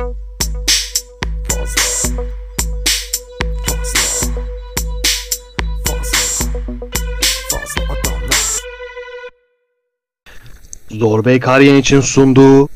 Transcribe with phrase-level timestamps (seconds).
[0.00, 0.14] Fazla.
[3.66, 4.00] Fazla.
[5.84, 6.20] Fazla.
[7.50, 8.60] Fazla adamlar.
[10.90, 12.68] Zorbey Karyen için sunduğu,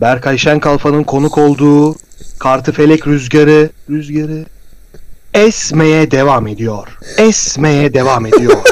[0.00, 1.96] Berkay Şenkalfa'nın konuk olduğu
[2.38, 4.44] Kartıfelek Rüzgarı, Rüzgarı
[5.34, 6.98] esmeye devam ediyor.
[7.16, 8.56] Esmeye devam ediyor.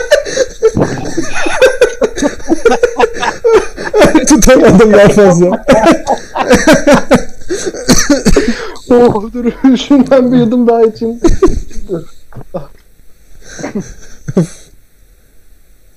[4.28, 5.64] Tutamadım daha fazla.
[8.90, 9.44] oh dur
[9.88, 11.20] şundan bir yudum daha için.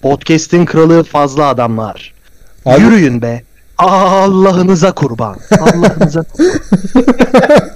[0.02, 2.14] Podcast'in kralı fazla adamlar.
[2.66, 3.44] Abi- Yürüyün be.
[3.78, 5.38] Allah'ınıza kurban.
[5.60, 6.60] Allah'ınıza kurban.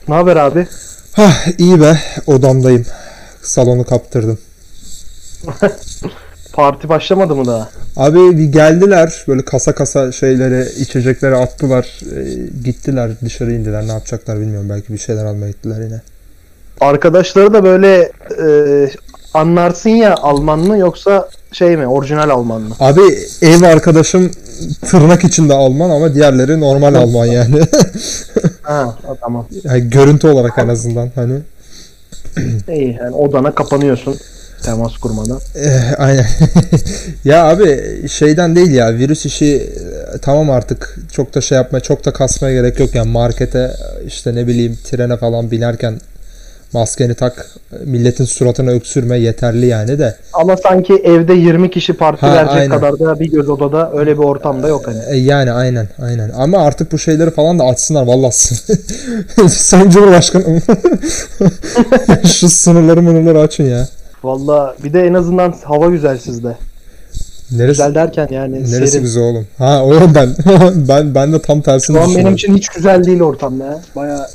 [0.09, 0.67] Ne haber abi?
[1.13, 2.87] Hah iyi be odamdayım.
[3.43, 4.39] Salonu kaptırdım.
[6.53, 7.69] Parti başlamadı mı daha?
[7.97, 12.01] Abi bir geldiler böyle kasa kasa şeyleri içecekleri attılar.
[12.17, 14.69] e, gittiler dışarı indiler ne yapacaklar bilmiyorum.
[14.71, 16.01] Belki bir şeyler almaya gittiler yine.
[16.81, 18.13] Arkadaşları da böyle
[18.43, 18.47] e,
[19.35, 22.75] anlarsın ya Alman mı yoksa şey mi orijinal Alman mı?
[22.81, 23.01] Abi
[23.43, 24.31] ev arkadaşım
[24.91, 27.61] tırnak içinde Alman ama diğerleri normal Alman yani.
[28.63, 29.47] Ha, tamam.
[29.65, 31.39] yani görüntü olarak en azından hani.
[32.69, 34.17] İyi yani odana kapanıyorsun
[34.63, 35.41] temas kurmadan.
[35.57, 36.27] Eh, aynen.
[37.25, 39.55] ya abi şeyden değil ya virüs işi
[40.15, 43.71] e, tamam artık çok da şey yapmaya çok da kasmaya gerek yok yani markete
[44.07, 46.01] işte ne bileyim trene falan binerken
[46.73, 47.47] maskeni tak
[47.85, 50.17] milletin suratına öksürme yeterli yani de.
[50.33, 52.71] Ama sanki evde 20 kişi parti Ha, verecek aynen.
[52.71, 54.99] kadar da bir göz odada öyle bir ortamda yok hani.
[55.09, 58.33] E, yani aynen aynen ama artık bu şeyleri falan da açsınlar vallahi.
[59.49, 60.63] Sayın Cumhurbaşkanım
[62.27, 63.89] şu sınırları mınırları açın ya.
[64.27, 66.57] Valla bir de en azından hava güzel sizde.
[67.53, 69.03] Neresi, Güzel derken yani neresi serin.
[69.03, 69.47] güzel oğlum?
[69.59, 70.37] Ha o yönden.
[70.89, 73.81] ben ben de tam tersini Şu an benim için hiç güzel değil ortam ya.
[73.97, 74.29] Baya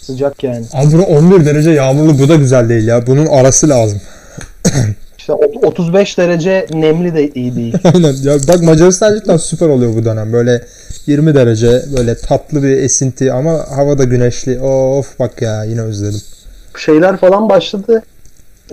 [0.00, 0.64] sıcak yani.
[0.72, 3.06] Abi bura 11 derece yağmurlu bu da güzel değil ya.
[3.06, 4.00] Bunun arası lazım.
[5.18, 7.74] İşte ot- 35 derece nemli de iyi değil.
[7.94, 8.14] Aynen.
[8.22, 10.32] Ya bak Macaristan cidden süper oluyor bu dönem.
[10.32, 10.62] Böyle
[11.06, 14.60] 20 derece böyle tatlı bir esinti ama hava da güneşli.
[14.60, 16.20] Of bak ya yine özledim.
[16.78, 18.02] Şeyler falan başladı.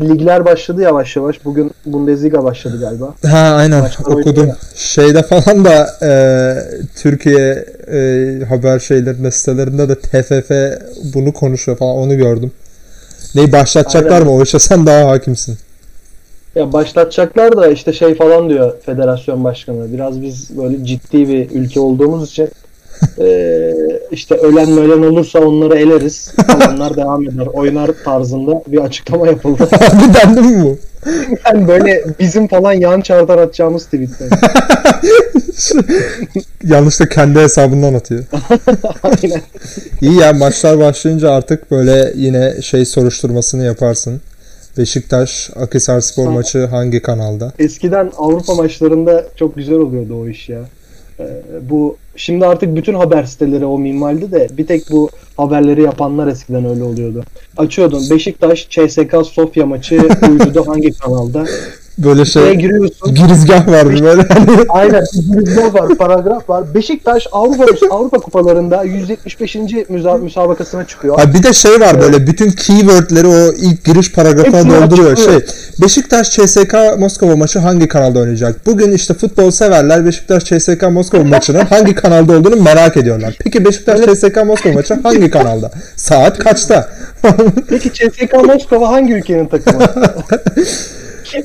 [0.02, 1.46] Ligler başladı yavaş yavaş.
[1.46, 3.14] Bugün Bundesliga başladı galiba.
[3.26, 4.52] Ha aynen Maçlar okudum.
[4.76, 6.12] Şeyde falan da e,
[6.96, 10.52] Türkiye e, haber şeylerinde sitelerinde de TFF
[11.16, 12.52] bunu konuşuyor falan onu gördüm.
[13.36, 14.28] Neyi başlatacaklar Aynen.
[14.28, 15.58] mı o işe sen daha hakimsin.
[16.56, 19.94] Ya başlatacaklar da işte şey falan diyor federasyon başkanı.
[19.94, 22.50] Biraz biz böyle ciddi bir ülke olduğumuz için
[23.18, 26.32] eee, işte ölen ölen olursa onları eleriz.
[26.48, 27.46] Kalanlar devam eder.
[27.54, 29.64] Oynar tarzında bir açıklama yapıldı.
[29.74, 30.78] Abi dendi mi?
[31.46, 34.30] Yani böyle bizim falan yan çardan atacağımız tweetler.
[36.64, 38.24] Yanlışlıkla kendi hesabından atıyor.
[39.04, 39.42] Aynen.
[40.02, 44.22] İyi ya maçlar başlayınca artık böyle yine şey soruşturmasını yaparsın.
[44.78, 47.52] Beşiktaş Akhisar Spor maçı hangi kanalda?
[47.60, 50.60] Eskiden Avrupa maçlarında çok güzel oluyordu o iş ya.
[51.20, 51.24] Ee,
[51.70, 56.66] bu şimdi artık bütün haber siteleri o minvalde de bir tek bu haberleri yapanlar eskiden
[56.66, 57.24] öyle oluyordu.
[57.58, 59.96] Açıyordun Beşiktaş CSK Sofya maçı
[60.32, 61.46] uyduda hangi kanalda?
[61.98, 63.16] Böyle şey giriyorsun.
[63.16, 65.04] girizgah var böyle hani Aynen.
[65.14, 66.74] Bir var, paragraf var.
[66.76, 67.66] Beşiktaş Avrupa
[67.96, 69.56] Avrupa kupalarında 175.
[69.90, 71.20] Müza, müsabakasına çıkıyor.
[71.20, 75.18] Ha bir de şey var böyle bütün keywordleri o ilk giriş paragrafına Hepsini dolduruyor.
[75.18, 75.40] Şey
[75.82, 78.66] Beşiktaş CSK Moskova maçı hangi kanalda oynayacak?
[78.66, 83.36] Bugün işte futbol severler Beşiktaş CSK Moskova maçının hangi kanalda olduğunu merak ediyorlar.
[83.44, 85.72] Peki Beşiktaş CSK Moskova maçı hangi kanalda?
[85.96, 86.90] Saat kaçta?
[87.70, 89.84] Peki CSK Moskova hangi ülkenin takımı?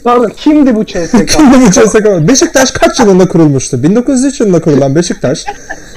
[0.05, 1.29] Pardon, kimdi bu CSK?
[1.29, 2.29] Kimdi bu CSK?
[2.29, 3.83] Beşiktaş kaç yılında kurulmuştu?
[3.83, 5.45] 1903 yılında kurulan Beşiktaş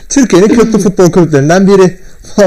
[0.10, 2.00] Türkiye'nin köklü futbol kulüplerinden biri.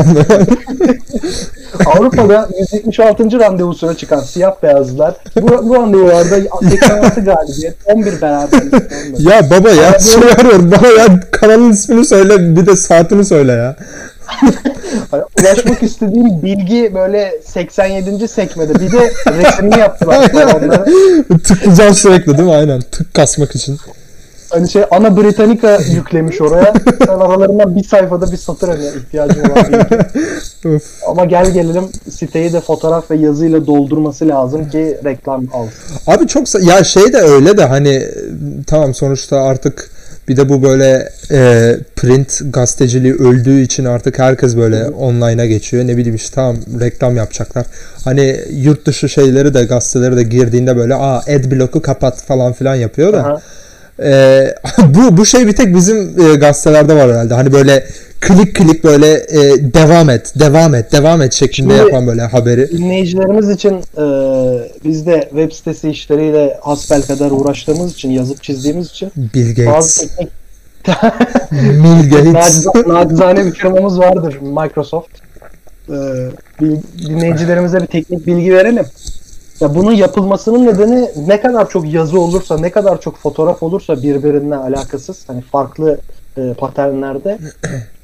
[1.86, 3.38] Avrupa'da 176.
[3.40, 6.36] randevusuna çıkan siyah beyazlılar bu, bu randevularda
[6.70, 8.74] 86 galibiyet, 11 beraberlik.
[9.18, 10.22] ya baba ya Abi- şey
[10.70, 13.76] bana ya kanalın ismini söyle bir de saatini söyle ya.
[15.10, 18.28] Hani ulaşmak istediğim bilgi böyle 87.
[18.28, 18.74] sekmede.
[18.74, 20.22] Bir de resimini yaptılar.
[21.44, 22.54] Tıklayacağım sürekli değil mi?
[22.54, 22.80] Aynen.
[22.80, 23.78] Tık kasmak için.
[24.50, 26.74] Hani şey Ana Britannica yüklemiş oraya.
[27.06, 29.40] Sen aralarından bir sayfada bir satır hani bilgi.
[30.68, 31.02] Of.
[31.08, 35.72] Ama gel gelelim siteyi de fotoğraf ve yazıyla doldurması lazım ki reklam alsın.
[36.06, 38.08] Abi çok ya şey de öyle de hani
[38.66, 39.90] tamam sonuçta artık
[40.28, 45.86] Bir de bu böyle e, print gazeteciliği öldüğü için artık herkes böyle online'a geçiyor.
[45.86, 47.66] Ne bileyim işte tamam reklam yapacaklar.
[48.04, 52.74] Hani yurt dışı şeyleri de gazeteleri de girdiğinde böyle aa ad block'u kapat falan filan
[52.74, 53.20] yapıyor da.
[53.20, 53.42] Aha.
[54.02, 54.54] Ee,
[54.88, 57.34] bu bu şey bir tek bizim e, gazetelerde var herhalde.
[57.34, 57.86] Hani böyle
[58.20, 59.40] klik klik böyle e,
[59.74, 62.70] devam et, devam et, devam et şeklinde Şimdi- yapan böyle haberi.
[62.78, 64.04] Dinleyicilerimiz için e,
[64.84, 70.32] biz de web sitesi işleriyle hasbelkader uğraştığımız için, yazıp çizdiğimiz için Bill bazı Gates, teknik
[71.52, 72.34] Bill Gates.
[72.66, 75.08] naciz- nacizane bir firmamız vardır Microsoft.
[75.88, 75.94] E,
[77.06, 78.84] dinleyicilerimize bir teknik bilgi verelim.
[79.60, 84.58] Ya bunun yapılmasının nedeni ne kadar çok yazı olursa, ne kadar çok fotoğraf olursa birbirinden
[84.58, 85.98] alakasız, hani farklı
[86.36, 87.38] e, paternlerde.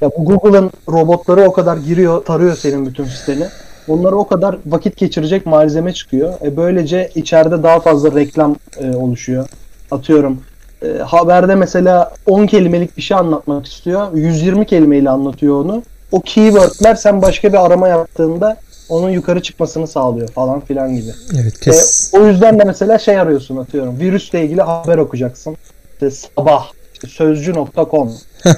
[0.00, 3.46] Ya bu Google'ın robotları o kadar giriyor, tarıyor senin bütün siteni.
[3.88, 6.34] Onlara o kadar vakit geçirecek malzeme çıkıyor.
[6.42, 9.48] E böylece içeride daha fazla reklam e, oluşuyor.
[9.90, 10.40] Atıyorum
[10.82, 14.14] e, haberde mesela 10 kelimelik bir şey anlatmak istiyor.
[14.14, 15.82] 120 kelimeyle anlatıyor onu.
[16.12, 18.56] O keywordler sen başka bir arama yaptığında
[18.90, 21.10] onun yukarı çıkmasını sağlıyor falan filan gibi.
[21.40, 22.10] Evet E, kes.
[22.14, 23.98] o yüzden de mesela şey arıyorsun atıyorum.
[24.00, 25.56] Virüsle ilgili haber okuyacaksın.
[25.92, 28.12] İşte sabah işte sözcü.com.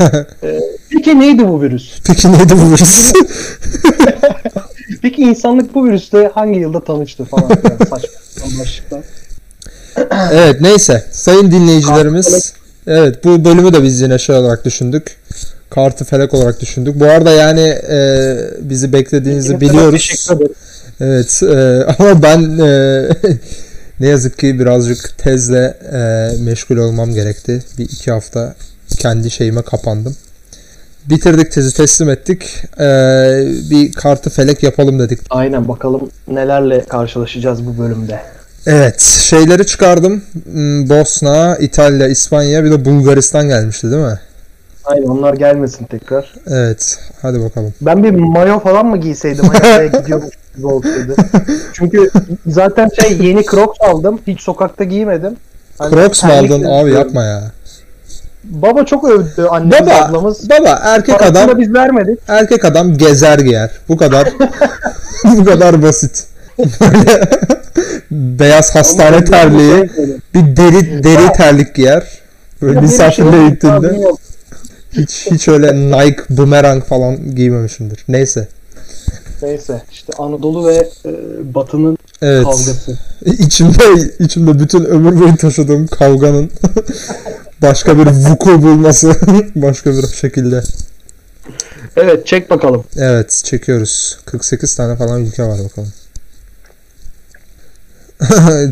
[0.43, 1.99] E, peki neydi bu virüs?
[2.06, 3.12] Peki neydi bu virüs?
[5.02, 9.00] Peki insanlık bu virüsle hangi yılda tanıştı falan filan saçma başlıklar.
[10.32, 12.52] evet neyse sayın dinleyicilerimiz.
[12.87, 15.17] Evet bu bölümü de biz yine şey olarak düşündük.
[15.74, 17.00] Kartı felek olarak düşündük.
[17.00, 17.60] Bu arada yani
[17.90, 20.28] e, bizi beklediğinizi biliyoruz.
[21.00, 23.08] Evet e, ama ben e,
[24.00, 27.62] ne yazık ki birazcık tezle e, meşgul olmam gerekti.
[27.78, 28.54] Bir iki hafta
[28.98, 30.16] kendi şeyime kapandım.
[31.06, 32.64] Bitirdik tezi teslim ettik.
[32.80, 32.86] E,
[33.70, 35.20] bir kartı felek yapalım dedik.
[35.30, 38.20] Aynen bakalım nelerle karşılaşacağız bu bölümde.
[38.66, 40.22] Evet şeyleri çıkardım.
[40.44, 44.19] Hmm, Bosna, İtalya, İspanya bir de Bulgaristan gelmişti değil mi?
[44.84, 46.32] Aynen onlar gelmesin tekrar.
[46.46, 47.75] Evet hadi bakalım.
[47.81, 51.14] Ben bir mayo falan mı giyseydim ayakkabıya gidiyormuş gibi olsaydı.
[51.73, 52.11] Çünkü
[52.46, 54.20] zaten şey yeni Crocs aldım.
[54.26, 55.37] Hiç sokakta giymedim.
[55.79, 56.64] Hani Crocs mu aldın?
[56.64, 57.43] Abi yapma ya.
[58.44, 60.50] Baba çok övdü annemiz Baba, ablamız.
[60.50, 62.19] baba erkek Parasını adam da biz vermedik.
[62.29, 63.70] erkek adam gezer giyer.
[63.88, 64.29] Bu kadar
[65.25, 66.25] bu kadar basit.
[66.58, 67.20] Böyle
[68.11, 69.90] beyaz hastane terliği,
[70.34, 72.06] bir deri deri terlik giyer.
[72.62, 73.99] Böyle yok, gittiğinde.
[74.93, 78.05] Hiç hiç öyle Nike boomerang falan giymemişimdir.
[78.09, 78.49] Neyse.
[79.43, 81.11] Neyse işte Anadolu ve e,
[81.55, 82.44] Batı'nın Evet.
[82.44, 82.99] kavgası.
[83.25, 83.85] İçimde
[84.19, 86.50] içimde bütün ömür boyu taşıdığım kavganın
[87.62, 89.17] başka bir vuku bulması
[89.55, 90.62] başka bir şekilde.
[91.97, 92.85] Evet çek bakalım.
[92.97, 94.19] Evet çekiyoruz.
[94.25, 95.93] 48 tane falan ülke var bakalım.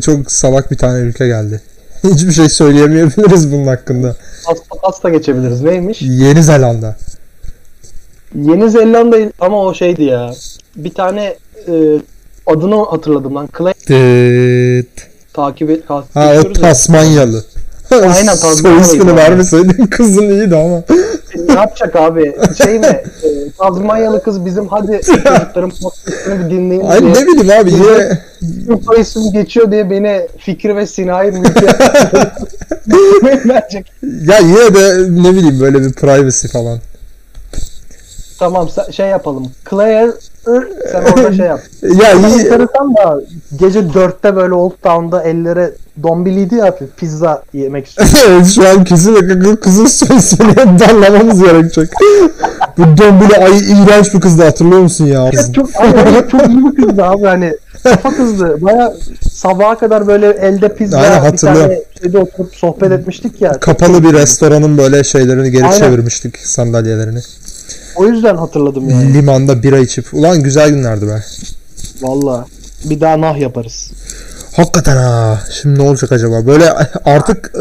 [0.01, 1.61] Çok salak bir tane ülke geldi.
[2.13, 4.15] Hiçbir şey söyleyemeyebiliriz bunun hakkında.
[4.45, 5.61] Pasta pasta geçebiliriz.
[5.61, 6.01] Neymiş?
[6.01, 6.95] Yeni Zelanda.
[8.35, 10.31] Yeni Zelanda ama o şeydi ya.
[10.75, 11.35] Bir tane
[11.67, 11.73] e,
[12.47, 13.49] adını hatırladım lan.
[13.57, 15.07] Clay Dıt.
[15.33, 15.83] takip et.
[15.89, 16.53] Ha o.
[16.53, 17.43] Tasmanyalı.
[17.91, 20.83] Aynen, Soy Tasmanyalıydı ismini vermeseydin kızın iyiydi ama.
[21.47, 22.35] Ne yapacak abi?
[22.63, 22.85] Şey mi?
[22.85, 23.03] E,
[23.57, 27.11] Tazmanyalı kız bizim hadi çocukların podcastını bir dinleyin Ay diye.
[27.13, 28.19] ne bileyim abi yine
[28.85, 31.33] soy isim geçiyor diye beni Fikri ve Sina'yı
[33.23, 33.91] verecek.
[34.03, 36.79] ya yine de ne bileyim böyle bir privacy falan.
[38.39, 39.51] Tamam şey yapalım.
[39.69, 40.11] Claire
[40.91, 41.59] sen orada şey yap.
[41.83, 42.25] Ya iyi.
[42.25, 43.21] enteresan da
[43.59, 45.71] gece dörtte böyle Old Town'da ellere
[46.03, 48.09] dombiliydi ya hafif pizza yemek istiyor.
[48.29, 51.89] evet şu an kesinlikle kızın soy ismini darlamamız gerekecek.
[52.77, 55.31] Bu dombili ay iğrenç bir kızdı hatırlıyor musun ya?
[55.55, 58.57] çok, abi, çok iyi bir kızdı abi hani kafa kızdı.
[58.61, 58.93] Baya
[59.31, 61.69] sabaha kadar böyle elde pizza Aynen, bir hatırlıyorum.
[61.69, 63.51] tane şeyde oturup sohbet etmiştik ya.
[63.51, 65.77] Kapalı bir restoranın böyle şeylerini geri Aynen.
[65.77, 67.19] çevirmiştik sandalyelerini.
[68.01, 69.13] O yüzden hatırladım yani.
[69.13, 70.13] Limanda bira içip.
[70.13, 71.23] Ulan güzel günlerdi be.
[72.01, 72.45] Valla.
[72.85, 73.91] Bir daha nah yaparız.
[74.55, 75.39] Hakikaten ha.
[75.61, 76.47] Şimdi ne olacak acaba?
[76.47, 76.71] Böyle
[77.05, 77.53] artık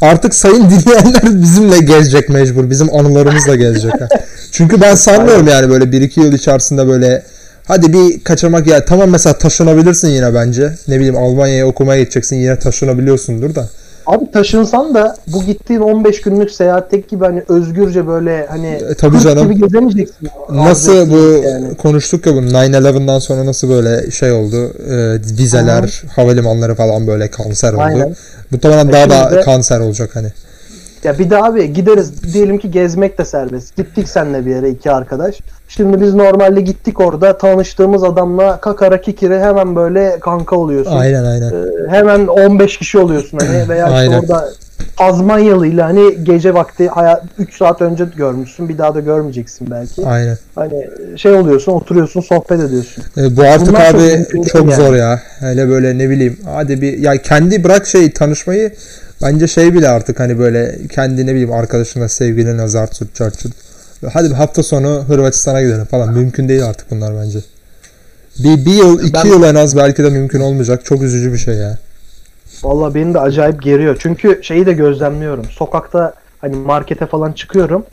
[0.00, 2.70] artık sayın dinleyenler bizimle gezecek mecbur.
[2.70, 3.92] Bizim anılarımızla gezecek.
[4.00, 4.08] ha.
[4.52, 7.22] Çünkü ben sanmıyorum yani böyle 1-2 yıl içerisinde böyle
[7.68, 10.74] hadi bir kaçamak ya tamam mesela taşınabilirsin yine bence.
[10.88, 13.68] Ne bileyim Almanya'ya okumaya gideceksin yine taşınabiliyorsundur da.
[14.06, 19.20] Abi taşınsan da bu gittiğin 15 günlük seyahatteki gibi hani özgürce böyle hani E, tabii
[19.20, 19.44] canım.
[19.50, 20.28] gibi gezemeyeceksin.
[20.50, 21.74] Nasıl bu yani.
[21.74, 27.72] konuştuk ya bu 9-11'dan sonra nasıl böyle şey oldu e, vizeler havalimanları falan böyle kanser
[27.72, 27.80] oldu.
[27.82, 28.16] Aynen.
[28.50, 30.28] Muhtemelen daha da kanser olacak hani.
[31.06, 33.76] Ya bir de abi gideriz diyelim ki gezmek de serbest.
[33.76, 35.40] Gittik seninle bir yere iki arkadaş.
[35.68, 40.96] Şimdi biz normalde gittik orada tanıştığımız adamla kakara kikiri hemen böyle kanka oluyorsun.
[40.96, 41.50] Aynen aynen.
[41.50, 44.18] Ee, hemen 15 kişi oluyorsun hani veya işte Aynen.
[44.18, 44.48] orada
[44.96, 46.90] Tazmanyalıyla hani gece vakti
[47.38, 50.06] 3 saat önce görmüşsün bir daha da görmeyeceksin belki.
[50.06, 50.38] Aynen.
[50.54, 50.86] Hani
[51.16, 53.04] şey oluyorsun oturuyorsun sohbet ediyorsun.
[53.16, 54.98] E, bu artık Bunlar çok abi çok, değil zor yani.
[54.98, 55.22] ya.
[55.40, 56.38] Hele böyle ne bileyim.
[56.44, 58.72] Hadi bir ya kendi bırak şey tanışmayı
[59.22, 63.52] bence şey bile artık hani böyle kendi ne bileyim arkadaşına sevgiline zart surt çart çurt.
[64.12, 66.12] Hadi bir hafta sonu Hırvatistan'a gidelim falan.
[66.14, 67.38] Mümkün değil artık bunlar bence.
[68.38, 70.84] Bir, bir yıl, iki Ben- yıl en az belki de mümkün olmayacak.
[70.84, 71.78] Çok üzücü bir şey ya.
[72.62, 73.96] Valla beni de acayip geriyor.
[74.00, 75.44] Çünkü şeyi de gözlemliyorum.
[75.44, 77.84] Sokakta hani markete falan çıkıyorum.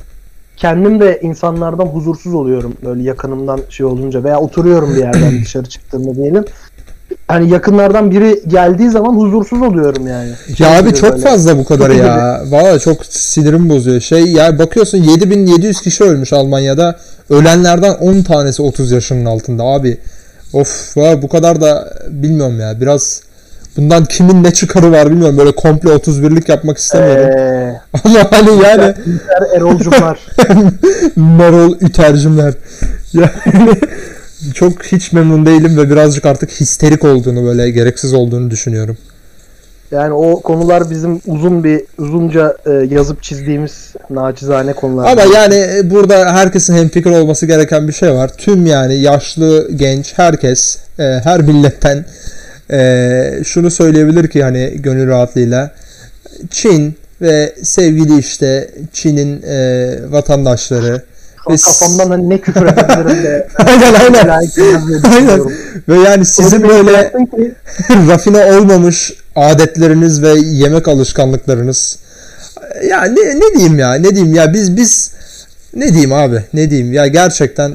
[0.57, 6.15] Kendim de insanlardan huzursuz oluyorum böyle yakınımdan şey olunca veya oturuyorum bir yerden dışarı çıktığımda
[6.15, 6.45] diyelim.
[7.27, 10.31] Hani yakınlardan biri geldiği zaman huzursuz oluyorum yani.
[10.59, 11.23] Ya abi çok böyle.
[11.23, 12.41] fazla bu kadar ya.
[12.49, 14.01] Valla çok sinirim bozuyor.
[14.01, 16.95] Şey ya bakıyorsun 7700 kişi ölmüş Almanya'da.
[17.29, 19.97] Ölenlerden 10 tanesi 30 yaşının altında abi.
[20.53, 22.81] Of valla bu kadar da bilmiyorum ya.
[22.81, 23.21] Biraz
[23.77, 25.37] bundan kimin ne çıkarı var bilmiyorum.
[25.37, 27.39] Böyle komple 31'lik yapmak istemiyorum.
[27.39, 28.93] Ee, Ama hani yani
[29.55, 30.19] Erolcumlar.
[31.15, 32.53] Marol ütercimler.
[33.13, 33.29] Yani
[34.53, 38.97] çok hiç memnun değilim ve birazcık artık histerik olduğunu böyle gereksiz olduğunu düşünüyorum.
[39.91, 45.11] Yani o konular bizim uzun bir uzunca e, yazıp çizdiğimiz naçizane konular.
[45.11, 48.31] Ama yani e, burada herkesin hemfikir olması gereken bir şey var.
[48.37, 52.05] Tüm yani yaşlı, genç, herkes, e, her milletten
[52.71, 55.71] e, şunu söyleyebilir ki hani gönül rahatlığıyla
[56.49, 61.01] Çin ve sevgili işte Çin'in e, vatandaşları
[61.49, 63.47] ve kafamdan hani ne küfür edebilirim de.
[63.57, 64.29] aynen aynen.
[65.15, 65.39] Aynen.
[65.89, 67.13] ve yani sizin bir böyle
[67.89, 71.99] rafine olmamış adetleriniz ve yemek alışkanlıklarınız.
[72.89, 74.35] Ya ne, ne diyeyim ya ne diyeyim?
[74.35, 75.11] Ya biz biz
[75.75, 76.43] ne diyeyim abi?
[76.53, 76.93] Ne diyeyim?
[76.93, 77.71] Ya gerçekten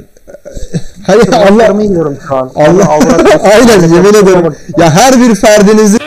[1.07, 2.51] hani Allah yiyorum şu an.
[2.55, 4.55] Allah Avrat- aynen yemin ederim.
[4.79, 5.99] Ya her bir ferdinizi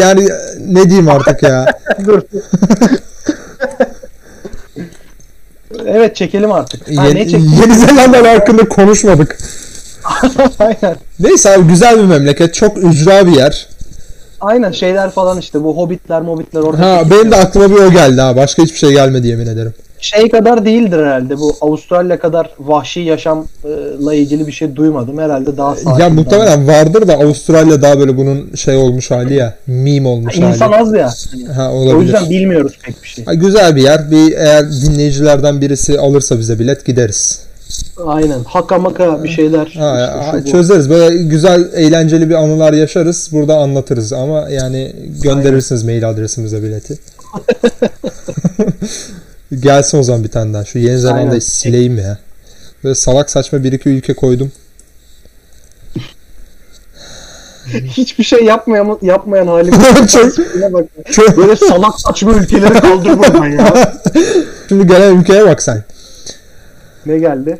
[0.00, 0.28] yani
[0.66, 1.66] ne diyeyim artık ya
[2.06, 2.22] Dur.
[5.86, 6.98] evet çekelim artık.
[6.98, 9.38] Ha, ne Yeni, Zelanda hakkında konuşmadık.
[10.58, 10.96] Aynen.
[11.20, 12.54] Neyse abi güzel bir memleket.
[12.54, 13.68] Çok ücra bir yer.
[14.40, 16.86] Aynen şeyler falan işte bu hobbitler mobitler orada.
[16.86, 18.36] Ha benim de aklıma bir o geldi ha.
[18.36, 19.74] Başka hiçbir şey gelmedi yemin ederim.
[20.00, 25.18] Şey kadar değildir herhalde bu Avustralya kadar vahşi yaşamla ilgili bir şey duymadım.
[25.18, 26.00] Herhalde daha sakin.
[26.02, 29.54] ya muhtemelen vardır da Avustralya daha böyle bunun şey olmuş hali ya.
[29.66, 30.82] Meme olmuş İnsan hali.
[30.82, 31.10] az ya.
[31.56, 32.02] Ha O olabilir.
[32.02, 33.24] yüzden bilmiyoruz pek bir şey.
[33.24, 34.10] Ha, güzel bir yer.
[34.10, 37.40] Bir eğer dinleyicilerden birisi alırsa bize bilet gideriz.
[38.06, 38.38] Aynen.
[38.46, 39.66] Haka maka bir şeyler.
[39.66, 40.50] Ha, işte ha, bu.
[40.50, 40.90] çözeriz.
[40.90, 43.28] Böyle güzel, eğlenceli bir anılar yaşarız.
[43.32, 46.98] Burada anlatırız ama yani gönderirsiniz mail adresimize bileti.
[49.52, 50.64] Gelsin o zaman bir tane daha.
[50.64, 52.18] Şu Yeni Zelanda'yı sileyim ya.
[52.84, 54.52] Böyle salak saçma bir iki ülke koydum.
[57.66, 59.74] Hiçbir şey yapmayan yapmayan halim.
[60.12, 60.34] Çok-.
[61.12, 63.92] Çok- Böyle salak saçma ülkeleri kaldır buradan ya.
[64.68, 65.84] Şimdi gelen ülkeye bak sen.
[67.06, 67.58] Ne geldi?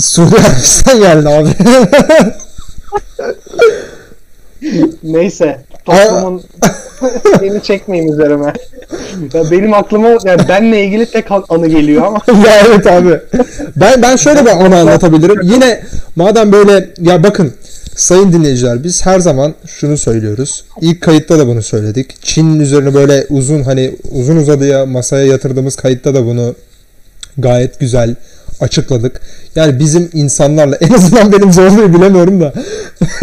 [0.00, 1.50] Suudi Arabistan geldi abi.
[5.02, 5.60] Neyse.
[5.84, 6.42] Toplumun
[7.42, 8.52] beni çekmeyin üzerime.
[9.34, 13.20] Ya benim aklıma yani benle ilgili tek anı geliyor ama ya evet abi.
[13.76, 15.40] Ben ben şöyle bir anı anlatabilirim.
[15.42, 15.82] Yine
[16.16, 17.52] madem böyle ya bakın
[17.96, 20.64] sayın dinleyiciler biz her zaman şunu söylüyoruz.
[20.80, 22.22] İlk kayıtta da bunu söyledik.
[22.22, 26.54] Çin'in üzerine böyle uzun hani uzun uzadıya masaya yatırdığımız kayıtta da bunu
[27.38, 28.14] gayet güzel
[28.62, 29.20] açıkladık.
[29.56, 32.52] Yani bizim insanlarla en azından benim zorluğu bilemiyorum da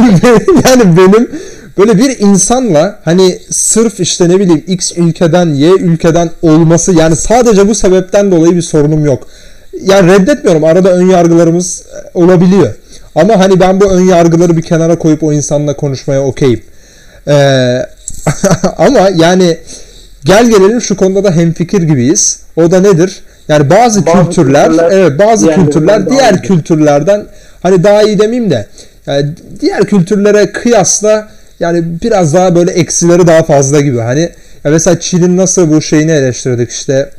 [0.65, 1.29] yani benim
[1.77, 7.67] böyle bir insanla hani sırf işte ne bileyim X ülkeden Y ülkeden olması yani sadece
[7.67, 9.27] bu sebepten dolayı bir sorunum yok.
[9.81, 10.63] Yani reddetmiyorum.
[10.63, 12.73] Arada ön yargılarımız e, olabiliyor.
[13.15, 16.61] Ama hani ben bu ön yargıları bir kenara koyup o insanla konuşmaya okeyim.
[17.27, 17.85] Ee,
[18.77, 19.57] ama yani
[20.25, 22.39] gel gelelim şu konuda da hemfikir gibiyiz.
[22.55, 23.19] O da nedir?
[23.49, 26.47] Yani bazı, Bazı kültürler, kültürler evet bazı kültürler daha diğer iyidir.
[26.47, 27.25] kültürlerden
[27.63, 28.67] hani daha iyi demeyeyim de
[29.07, 29.25] yani
[29.59, 31.29] diğer kültürlere kıyasla
[31.59, 33.99] yani biraz daha böyle eksileri daha fazla gibi.
[33.99, 34.29] Hani
[34.63, 37.09] ya mesela Çin'in nasıl bu şeyini eleştirdik işte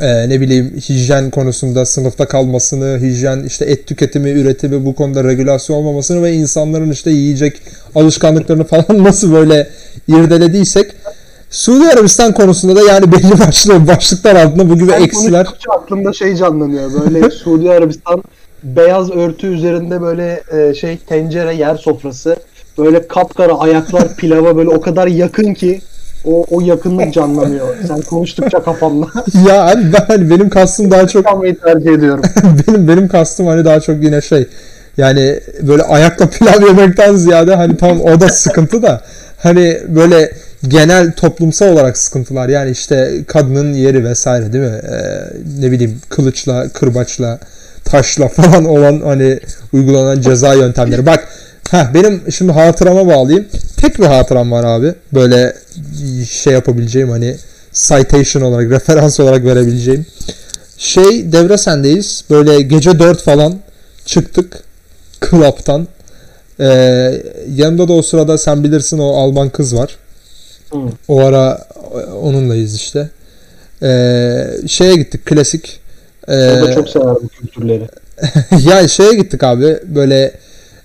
[0.00, 5.76] e, ne bileyim hijyen konusunda sınıfta kalmasını, hijyen işte et tüketimi, üretimi bu konuda regülasyon
[5.76, 7.62] olmamasını ve insanların işte yiyecek
[7.94, 9.68] alışkanlıklarını falan nasıl böyle
[10.08, 10.92] irdelediysek
[11.54, 16.36] Suudi Arabistan konusunda da yani belli başlı başlıklar altında bu gibi ben eksiler aklımda şey
[16.36, 16.90] canlanıyor.
[17.00, 18.22] Böyle Suudi Arabistan
[18.62, 22.36] beyaz örtü üzerinde böyle e, şey tencere yer sofrası.
[22.78, 25.80] Böyle kapkara ayaklar pilava böyle o kadar yakın ki
[26.24, 27.68] O, o yakınlık canlanıyor.
[27.88, 29.06] Sen konuştukça kafamda.
[29.48, 32.22] ya hani ben hani benim kastım daha çok Kalmayı tercih ediyorum.
[32.68, 34.48] benim benim kastım hani daha çok yine şey
[34.96, 39.00] yani böyle ayakla pilav yemekten ziyade hani tam o da sıkıntı da
[39.42, 40.30] hani böyle
[40.68, 44.80] genel toplumsal olarak sıkıntılar yani işte kadının yeri vesaire değil mi?
[44.90, 45.00] Ee,
[45.60, 47.38] ne bileyim kılıçla, kırbaçla,
[47.84, 49.40] taşla falan olan hani
[49.72, 51.06] uygulanan ceza yöntemleri.
[51.06, 51.28] Bak
[51.70, 53.46] ha benim şimdi hatırama bağlayayım.
[53.76, 54.94] Tek bir hatıram var abi.
[55.14, 55.56] Böyle
[56.30, 57.36] şey yapabileceğim hani
[57.72, 60.06] citation olarak, referans olarak verebileceğim.
[60.78, 62.24] Şey devre sendeyiz.
[62.30, 63.54] Böyle gece 4 falan
[64.06, 64.62] çıktık
[65.30, 65.88] club'tan.
[66.60, 66.66] Ee,
[67.54, 69.96] yanımda da o sırada sen bilirsin o Alman kız var.
[70.74, 70.78] Hı.
[71.08, 71.66] O ara
[72.22, 73.08] onunlayız işte.
[73.82, 75.80] Ee, şeye gittik klasik.
[76.28, 77.84] Ee, O da çok sever bu kültürleri.
[78.68, 80.32] ya şeye gittik abi böyle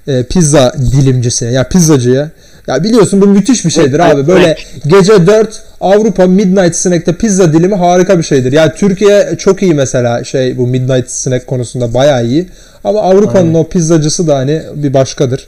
[0.08, 2.29] e, pizza dilimcisine ya pizzacıya.
[2.67, 4.27] Ya biliyorsun bu müthiş bir şeydir abi.
[4.27, 8.51] Böyle gece 4 Avrupa Midnight Snack'te pizza dilimi harika bir şeydir.
[8.51, 12.50] Yani Türkiye çok iyi mesela şey bu Midnight Snack konusunda bayağı iyi.
[12.84, 15.48] Ama Avrupa'nın o pizzacısı da hani bir başkadır.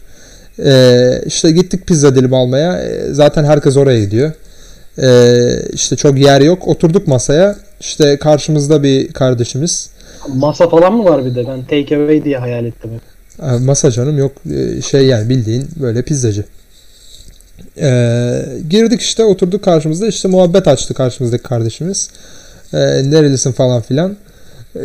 [0.59, 2.81] Ee, işte gittik pizza dilimi almaya.
[2.81, 4.31] Ee, zaten herkes oraya gidiyor.
[5.01, 6.67] Ee, işte çok yer yok.
[6.67, 7.55] Oturduk masaya.
[7.79, 9.89] İşte karşımızda bir kardeşimiz.
[10.35, 11.47] Masa falan mı var bir de?
[11.47, 12.91] Ben take away diye hayal ettim.
[13.41, 16.43] Ee, Masa canım yok Ee, şey yani bildiğin böyle pizzacı.
[17.77, 22.09] Ee, girdik işte oturduk karşımızda işte muhabbet açtı karşımızdaki kardeşimiz.
[22.73, 22.77] Ee,
[23.11, 24.17] nerelisin falan filan.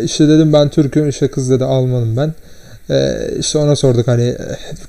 [0.03, 2.35] İşte dedim ben Türk'üm işte kız dedi Almanım ben.
[2.91, 4.35] Ee, işte ona sorduk hani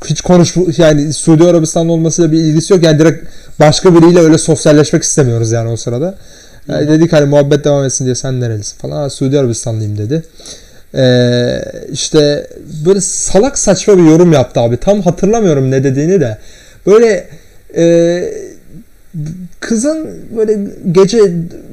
[0.06, 3.26] hiç konuş yani Suudi Arabistan'da olmasıyla bir ilgisi yok yani direkt
[3.60, 6.16] başka biriyle öyle sosyalleşmek istemiyoruz yani o sırada.
[6.70, 9.02] Ee, dedik hani muhabbet devam etsin diye sen nerelisin falan.
[9.06, 10.24] "Aa, Suudi Arabistanlıyım dedi.
[10.96, 11.62] Ee,
[11.92, 12.48] işte
[12.86, 14.78] böyle salak saçma bir yorum yaptı abi.
[14.78, 16.38] Tam hatırlamıyorum ne dediğini de.
[16.86, 17.28] Böyle
[17.78, 18.24] e,
[19.60, 20.60] kızın böyle
[20.92, 21.20] gece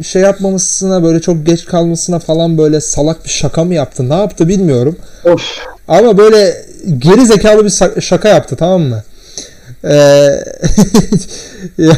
[0.02, 4.08] şey yapmamasına böyle çok geç kalmasına falan böyle salak bir şaka mı yaptı?
[4.08, 4.96] Ne yaptı bilmiyorum.
[5.24, 5.42] Of.
[5.88, 6.64] Ama böyle
[6.98, 9.02] geri zekalı bir şaka yaptı tamam mı?
[9.84, 10.28] Ee,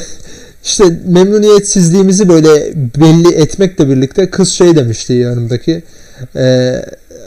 [0.64, 5.82] işte memnuniyetsizliğimizi böyle belli etmekle birlikte kız şey demişti yanımdaki.
[6.36, 6.72] E,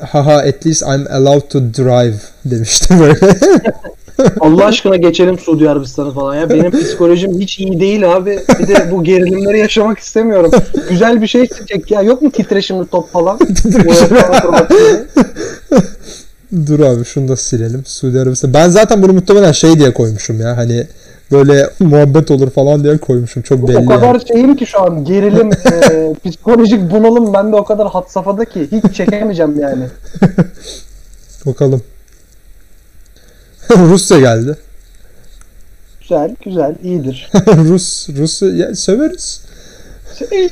[0.08, 3.20] haha at least I'm allowed to drive demişti böyle.
[4.40, 6.50] Allah aşkına geçelim Suudi Arabistan'ı falan ya.
[6.50, 8.40] Benim psikolojim hiç iyi değil abi.
[8.60, 10.52] Bir de bu gerilimleri yaşamak istemiyorum.
[10.90, 12.02] Güzel bir şey çek ya.
[12.02, 13.40] Yok mu titreşimli top falan?
[16.52, 17.84] Dur abi şunu da silelim.
[17.86, 18.54] Suudi Arabistan.
[18.54, 20.58] Ben zaten bunu muhtemelen şey diye koymuşum ya.
[20.58, 20.88] Hani
[21.32, 23.44] böyle muhabbet olur falan diye koymuşum.
[23.44, 23.78] Çok belli.
[23.78, 24.28] o kadar yani.
[24.28, 25.50] şeyim ki şu an gerilim,
[25.92, 29.84] e, psikolojik bunalım bende o kadar had safhada ki hiç çekemeyeceğim yani.
[31.46, 31.82] Bakalım.
[33.78, 34.58] Rusya geldi.
[36.02, 37.30] Güzel, güzel, iyidir.
[37.48, 39.42] Rus Rusya ya severiz.
[40.20, 40.50] Şey.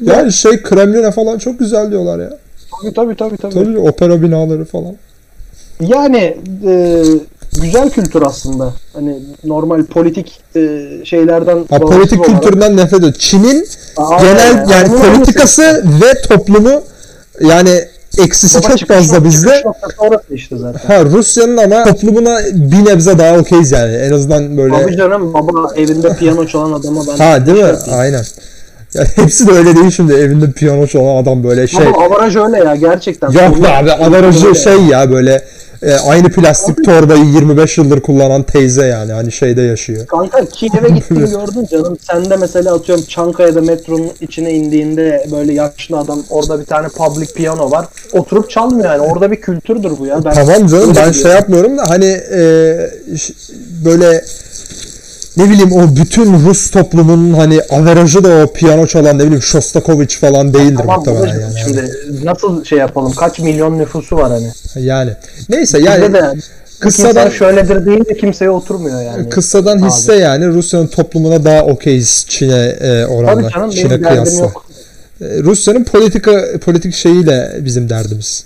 [0.00, 2.38] Yani şey Kremlin'e falan çok güzel diyorlar ya.
[2.82, 3.36] Tabii tabii tabii.
[3.36, 3.54] tabii.
[3.54, 4.94] Tabii opera binaları falan.
[5.80, 7.02] Yani e,
[7.62, 8.72] güzel kültür aslında.
[8.92, 10.60] Hani normal politik e,
[11.04, 12.40] şeylerden Ha, politik olarak.
[12.42, 13.12] kültüründen nefret ediyor.
[13.18, 13.66] Çin'in
[13.96, 15.62] Aa, genel yani Onun politikası
[16.02, 16.82] ve toplumu
[17.40, 17.70] yani
[18.18, 19.62] eksisi Baba çok fazla nok- bizde.
[19.98, 20.80] orası işte zaten.
[20.94, 23.94] Ha Rusya'nın ama toplumuna bir nebze daha okeyiz yani.
[23.96, 24.74] En azından böyle.
[24.76, 27.70] Abi canım baba evinde piyano çalan adama ben Ha değil şey mi?
[27.70, 28.00] yapayım.
[28.00, 28.24] Aynen.
[28.94, 30.12] Ya hepsi de öyle değil şimdi.
[30.12, 31.86] Evinde piyano çalan adam böyle şey.
[31.86, 33.30] Ama avaraj öyle ya gerçekten.
[33.30, 35.44] Yok be abi avarajı şey ya böyle
[35.82, 40.06] e, aynı plastik torbayı 25 yıldır kullanan teyze yani hani şeyde yaşıyor.
[40.06, 41.98] Kanka Kiev'e gittin gördün canım.
[42.00, 47.26] Sen de mesela atıyorum Çankaya'da metronun içine indiğinde böyle yaşlı adam orada bir tane public
[47.34, 47.86] piyano var.
[48.12, 49.00] Oturup çalmıyor yani.
[49.00, 50.24] Orada bir kültürdür bu ya.
[50.24, 52.40] Ben tamam canım ben şey yapmıyorum da hani e,
[53.84, 54.24] böyle
[55.36, 60.16] ne bileyim o bütün Rus toplumunun hani averajı da o piyano çalan ne bileyim Shostakovich
[60.16, 61.54] falan değildir Tamam muhtemelen yani.
[61.64, 61.90] şimdi
[62.24, 63.12] nasıl şey yapalım?
[63.12, 64.52] Kaç milyon nüfusu var hani?
[64.86, 65.12] Yani
[65.48, 66.32] neyse Yani, yani de
[66.80, 69.28] kıssadan şöyledir değil de kimseye oturmuyor yani.
[69.28, 69.86] kıssadan Abi.
[69.86, 73.42] hisse yani Rusya'nın toplumuna daha okeyiz Çin'e e, oranla.
[73.42, 74.40] Tabii canım Çin'e kıyasla.
[74.42, 74.64] yok.
[75.20, 78.44] E, Rusya'nın politika politik şeyiyle bizim derdimiz.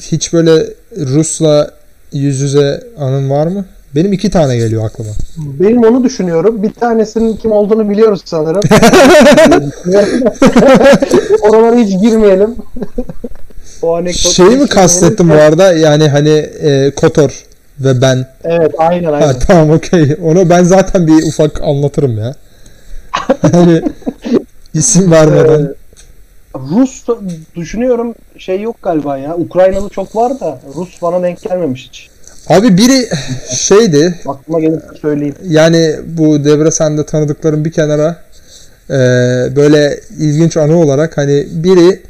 [0.00, 1.70] Hiç böyle Rus'la
[2.12, 3.64] yüz yüze anın var mı?
[3.98, 5.10] Benim iki tane geliyor aklıma.
[5.36, 6.62] Benim onu düşünüyorum.
[6.62, 8.62] Bir tanesinin kim olduğunu biliyoruz sanırım.
[11.42, 12.56] Oralara hiç girmeyelim.
[13.82, 14.32] o anekdot.
[14.32, 15.72] Şeyi mi kastettim bu arada?
[15.72, 17.44] Yani hani e, Kotor
[17.80, 18.26] ve ben.
[18.44, 19.26] Evet aynen aynen.
[19.26, 20.16] Ha, tamam okey.
[20.22, 22.34] Onu ben zaten bir ufak anlatırım ya.
[23.52, 23.82] hani
[24.74, 25.62] isim vermeden.
[25.64, 25.74] Ee,
[26.58, 27.06] Rus
[27.56, 29.36] düşünüyorum şey yok galiba ya.
[29.36, 32.08] Ukraynalı çok var da Rus bana denk gelmemiş hiç.
[32.48, 33.08] Abi biri
[33.56, 35.34] şeydi Aklıma gelirse söyleyeyim.
[35.48, 38.28] yani bu Debresen'de tanıdıklarım bir kenara
[38.90, 38.94] Ee,
[39.56, 42.02] böyle ilginç anı olarak hani biri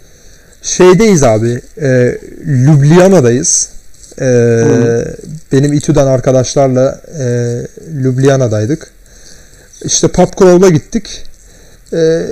[0.63, 1.61] şeydeyiz abi.
[1.81, 3.69] E, Ljubljana'dayız.
[4.21, 4.65] Ee,
[5.53, 7.25] benim İTÜ'den arkadaşlarla e,
[8.03, 8.91] Ljubljana'daydık.
[9.85, 11.25] İşte pub crawl'a gittik.
[11.93, 12.23] Ee,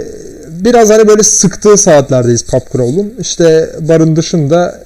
[0.51, 3.15] biraz hani böyle sıktığı saatlerdeyiz pub crawl'un.
[3.21, 4.81] İşte barın dışında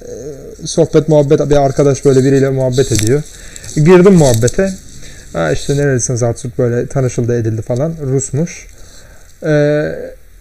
[0.65, 3.23] sohbet muhabbet bir arkadaş böyle biriyle muhabbet ediyor.
[3.75, 4.73] Girdim muhabbete.
[5.33, 7.93] Ha işte nerelisiniz Artsut böyle tanışıldı edildi falan.
[8.01, 8.67] Rusmuş.
[9.45, 9.91] Ee,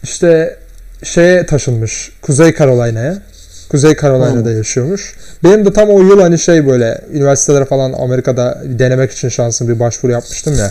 [0.02, 0.56] işte
[1.02, 2.12] şeye taşınmış.
[2.22, 3.22] Kuzey Carolina'ya.
[3.70, 5.14] Kuzey Carolina'da yaşıyormuş.
[5.44, 9.80] Benim de tam o yıl hani şey böyle üniversitelere falan Amerika'da denemek için şansım bir
[9.80, 10.70] başvuru yapmıştım ya.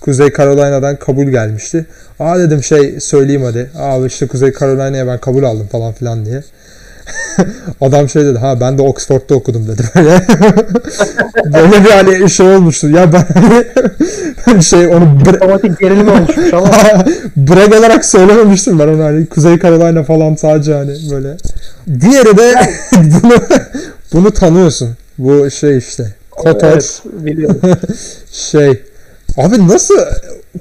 [0.00, 1.86] Kuzey Carolina'dan kabul gelmişti.
[2.20, 3.70] Aa dedim şey söyleyeyim hadi.
[3.78, 6.42] Abi işte Kuzey Carolina'ya ben kabul aldım falan filan diye.
[7.80, 10.10] Adam şey dedi ha ben de Oxford'da okudum dedi böyle.
[11.44, 12.88] böyle bir hani şey olmuştu.
[12.88, 13.26] Ya ben
[14.44, 16.70] hani şey onu bre- gerilim oluşmuş ama
[17.36, 21.36] brag olarak söylememiştim ben onu hani Kuzey Carolina falan sadece hani böyle.
[22.00, 22.54] Diğeri de
[22.94, 23.34] bunu
[24.12, 24.96] bunu tanıyorsun.
[25.18, 26.14] Bu şey işte.
[26.30, 27.60] Kotor evet, biliyorum.
[28.32, 28.82] şey.
[29.36, 29.94] Abi nasıl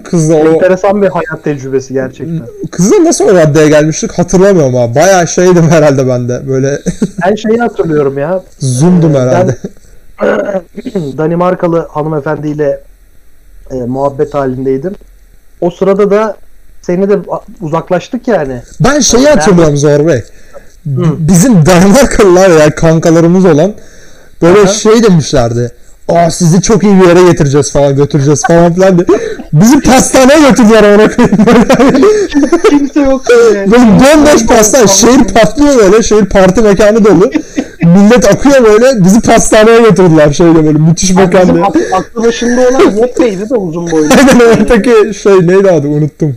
[0.03, 2.41] kızla o Enteresan bir hayat tecrübesi gerçekten.
[2.71, 6.79] kızla nasıl o raddeye gelmiştik hatırlamıyorum ama bayağı şeydim herhalde ben de böyle
[7.25, 8.43] Ben şeyi hatırlıyorum ya.
[8.59, 9.57] zoom'dum Ee, herhalde.
[11.17, 12.81] Danimarkalı hanımefendiyle
[13.71, 14.95] e, muhabbet halindeydim.
[15.61, 16.37] O sırada da
[16.81, 17.19] seni de
[17.61, 18.61] uzaklaştık yani.
[18.79, 20.23] Ben şeyi Ben- hatırlıyorum Zor Bey.
[21.19, 23.73] Bizim Danimarkalılar ya kankalarımız olan
[24.41, 24.67] böyle Aha.
[24.67, 25.71] şey demişlerdi.
[26.09, 29.07] Aa sizi çok iyi bir yere getireceğiz falan götüreceğiz falan filan diye.
[29.53, 31.37] Bizi pastaneye götürdüler ona koyayım.
[32.69, 33.21] Kimse yok
[33.55, 33.71] yani.
[33.71, 34.87] Böyle bomboş pastane.
[34.87, 36.03] Şehir patlıyor böyle.
[36.03, 37.31] Şehir parti mekanı dolu.
[37.83, 39.03] Millet akıyor böyle.
[39.05, 40.77] Bizi pastaneye götürdüler şeyle böyle.
[40.77, 41.65] Müthiş mekan diye.
[41.65, 44.09] ak- aklı başında olan Yepyeydi de uzun boylu.
[44.29, 46.35] Aynen öteki şey neydi adı unuttum.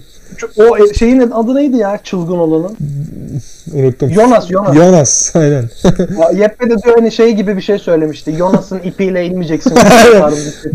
[0.56, 2.76] O e- şeyin adı neydi ya çılgın olanın?
[3.72, 4.10] Unuttum.
[4.10, 4.74] Jonas, Jonas.
[4.74, 5.70] Jonas aynen.
[6.34, 8.32] Yeppe de diyor hani şey gibi bir şey söylemişti.
[8.32, 9.72] Jonas'ın ipiyle inmeyeceksin.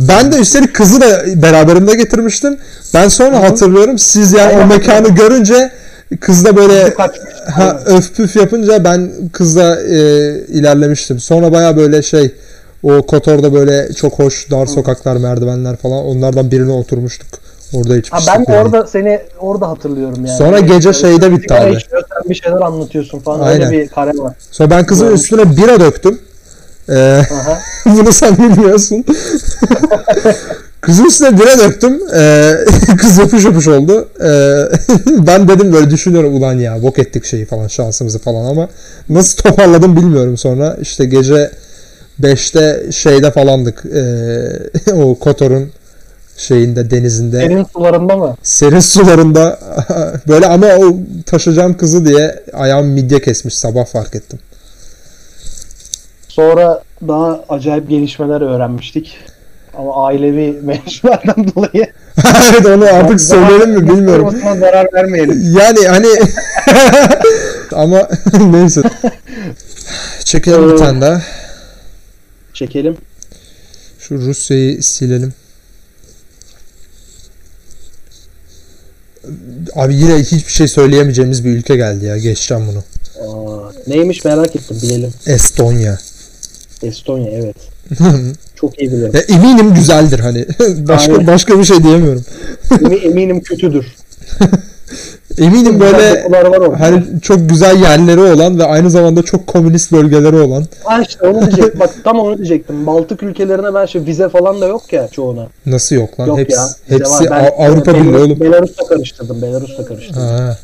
[0.09, 2.57] Ben de üstelik kızı da beraberimde getirmiştim.
[2.93, 4.67] Ben sonra hatırlıyorum siz yani o Aynen.
[4.67, 5.71] mekanı görünce
[6.19, 6.93] kız da böyle
[7.51, 9.97] ha, öf püf yapınca ben kızla e,
[10.47, 11.19] ilerlemiştim.
[11.19, 12.31] Sonra baya böyle şey
[12.83, 17.27] o Kotor'da böyle çok hoş dar sokaklar, merdivenler falan onlardan birine oturmuştuk.
[17.73, 18.33] Orada Ha, içmiştik.
[18.47, 18.63] ben yani.
[18.63, 20.37] orada seni orada hatırlıyorum yani.
[20.37, 21.75] Sonra gece böyle şeyde bitti abi.
[21.75, 23.39] içiyor, sen bir şeyler anlatıyorsun falan.
[23.39, 23.67] Aynen.
[23.67, 24.35] Öyle bir kare var.
[24.51, 25.21] Sonra ben kızın Görmüş.
[25.21, 26.19] üstüne bira döktüm.
[26.89, 27.21] Ee,
[27.85, 29.05] bunu sen bilmiyorsun.
[30.81, 31.99] Kızın üstüne bira döktüm.
[32.15, 32.53] Ee,
[32.97, 34.09] kız yapış yapış oldu.
[34.23, 34.63] Ee,
[35.07, 38.69] ben dedim böyle düşünüyorum ulan ya bok ettik şeyi falan şansımızı falan ama
[39.09, 40.77] nasıl toparladım bilmiyorum sonra.
[40.81, 41.51] işte gece
[42.21, 43.83] 5'te şeyde falandık.
[43.85, 45.71] Ee, o Kotor'un
[46.41, 48.35] şeyinde denizinde Senin sularında mı?
[48.43, 49.59] serin sularında
[50.27, 54.39] böyle ama o taşıyacağım kızı diye ayağım midye kesmiş sabah fark ettim.
[56.27, 59.17] Sonra daha acayip gelişmeler öğrenmiştik.
[59.77, 61.87] Ama ailevi mevzulardan dolayı
[62.51, 64.35] evet onu artık söyleyelim mi bilmiyorum.
[64.59, 65.55] Zarar vermeyelim.
[65.59, 66.07] Yani hani
[67.75, 68.07] ama
[68.51, 68.81] neyse.
[70.23, 71.21] Çekelim bir tane daha.
[72.53, 72.97] Çekelim.
[73.99, 75.33] Şu Rusya'yı silelim.
[79.75, 82.17] Abi yine hiçbir şey söyleyemeyeceğimiz bir ülke geldi ya.
[82.17, 82.83] Geçeceğim bunu.
[83.27, 85.13] Aa, neymiş merak ettim bilelim.
[85.27, 85.99] Estonya.
[86.83, 87.55] Estonya evet.
[88.55, 89.15] Çok iyi biliyorum.
[89.15, 90.45] Ya eminim güzeldir hani.
[90.87, 91.27] başka Aynen.
[91.27, 92.25] başka bir şey diyemiyorum.
[92.71, 93.85] Emi- eminim kötüdür.
[95.37, 96.27] Eminim böyle
[96.77, 100.65] hani çok güzel yerleri olan ve aynı zamanda çok komünist bölgeleri olan.
[100.83, 101.79] Ha işte onu diyecektim.
[101.79, 102.87] Bak tam onu diyecektim.
[102.87, 105.47] Baltık ülkelerine ben şey vize falan da yok ya çoğuna.
[105.65, 106.27] Nasıl yok lan?
[106.27, 106.67] Yok hepsi ya.
[106.87, 107.25] hepsi.
[107.31, 108.39] Ben Av- Avrupa Birliği oğlum.
[108.39, 109.41] Belarus'la karıştırdım.
[109.41, 110.21] Belarus'la karıştırdım.
[110.21, 110.57] Ha.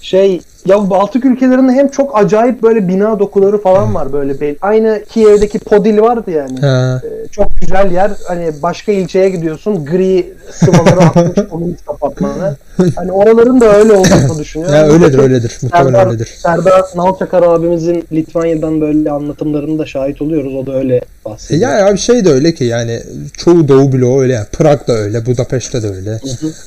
[0.00, 4.56] Şey ya bu Baltık ülkelerinde hem çok acayip böyle bina dokuları falan var böyle.
[4.60, 6.60] Aynı Kiev'deki Podil vardı yani.
[6.60, 7.00] Ha.
[7.04, 8.10] Ee, çok güzel yer.
[8.28, 9.84] Hani başka ilçeye gidiyorsun.
[9.84, 12.56] Gri sıvaları atmış komünist apartmanı.
[12.96, 14.76] Hani oraların da öyle olduğunu düşünüyorum.
[14.76, 15.58] Ya öyledir Çok- öyledir.
[15.62, 16.26] Muhtemelen Serdar, öyledir.
[16.38, 20.54] Serdar Nalçakar abimizin Litvanya'dan böyle anlatımlarını da şahit oluyoruz.
[20.54, 21.70] O da öyle E bahsediyor.
[21.70, 23.02] Ya abi şey de öyle ki yani
[23.36, 24.46] çoğu Doğu bloğu öyle yani.
[24.52, 26.20] Prag da öyle, Budapeşte de öyle.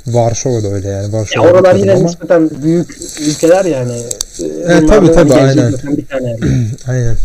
[0.07, 1.13] Varşova da öyle yani.
[1.13, 3.84] Ya Varşova oralar bir yine nispeten büyük ülkeler yani.
[3.89, 5.73] Ee, Evet, bunlardan tabii, tabii, aynen.
[5.73, 6.35] Bir tane.
[6.87, 7.17] Aynen.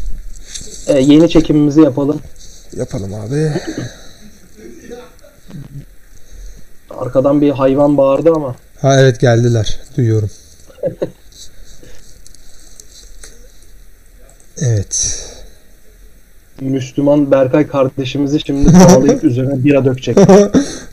[0.87, 2.21] Ee, yeni çekimimizi yapalım.
[2.77, 3.53] Yapalım abi.
[6.91, 8.57] Arkadan bir hayvan bağırdı ama.
[8.81, 9.79] Ha evet geldiler.
[9.97, 10.31] Duyuyorum.
[14.59, 15.17] Evet.
[16.61, 20.17] Müslüman Berkay kardeşimizi şimdi bağlayıp üzerine bira dökecek.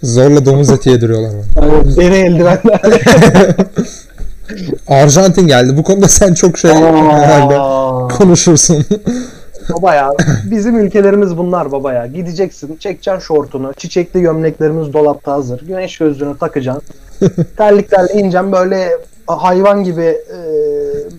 [0.04, 1.66] Zorla domuz eti yediriyorlar bana.
[1.66, 3.02] Yani deri eldivenlerle.
[4.88, 5.78] Arjantin geldi.
[5.78, 7.58] Bu konuda sen çok şey herhalde
[8.14, 8.86] konuşursun.
[9.74, 10.12] baba ya
[10.52, 12.06] bizim ülkelerimiz bunlar baba ya.
[12.06, 15.62] Gideceksin, çekeceksin şortunu, çiçekli gömleklerimiz dolapta hazır.
[15.68, 16.84] Güneş gözlüğünü takacaksın.
[17.58, 18.90] Terliklerle ineceksin böyle
[19.28, 20.40] hayvan gibi e,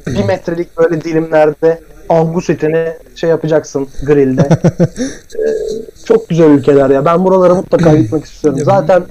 [0.07, 4.49] bir metrelik böyle dilimlerde angus etini şey yapacaksın grillde.
[5.39, 5.51] E,
[6.05, 7.05] çok güzel ülkeler ya.
[7.05, 8.61] Ben buralara mutlaka gitmek istiyorum.
[8.65, 9.03] Zaten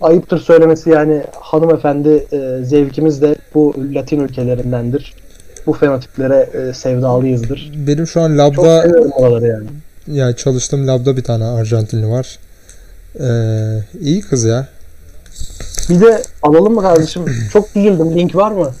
[0.00, 5.14] ayıptır söylemesi yani hanımefendi e, zevkimiz de bu Latin ülkelerindendir.
[5.66, 7.72] Bu fenotiplere e, sevdalıyızdır.
[7.86, 8.86] Benim şu an labda
[9.46, 9.66] yani.
[10.06, 12.38] yani çalıştığım labda bir tane Arjantinli var.
[13.20, 13.24] Ee,
[14.00, 14.68] iyi kız ya.
[15.90, 17.24] Bir de alalım mı kardeşim?
[17.52, 18.18] Çok değildim.
[18.18, 18.72] Link var mı?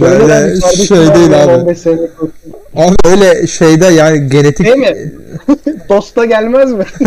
[0.00, 1.52] böyle kardeşim şey değil abi.
[1.52, 2.10] 15 senelik
[2.76, 5.12] Abi öyle şeyde yani genetik Değil mi?
[5.88, 6.84] Dosta gelmez mi?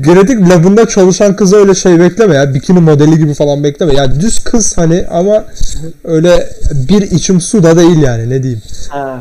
[0.00, 2.54] genetik labında çalışan kızı öyle şey bekleme ya.
[2.54, 3.94] Bikini modeli gibi falan bekleme.
[3.94, 5.44] Yani düz kız hani ama
[6.04, 6.48] öyle
[6.88, 8.62] bir içim su da değil yani ne diyeyim.
[8.88, 9.20] ha.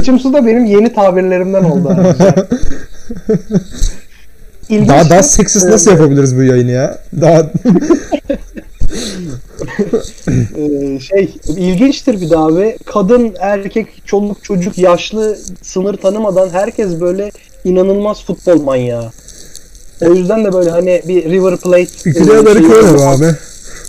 [0.00, 1.96] İçim su da benim yeni tabirlerimden oldu.
[4.68, 6.98] İlginç Daha daha seksist nasıl yapabiliriz bu yayını ya?
[7.20, 7.50] Daha
[10.56, 12.76] Ee, şey ilginçtir bir daha abi.
[12.86, 17.30] Kadın, erkek, çoluk, çocuk, yaşlı sınır tanımadan herkes böyle
[17.64, 19.10] inanılmaz futbol manyağı.
[20.02, 23.34] O yüzden de böyle hani bir River Plate Güney Amerika öyle mi abi?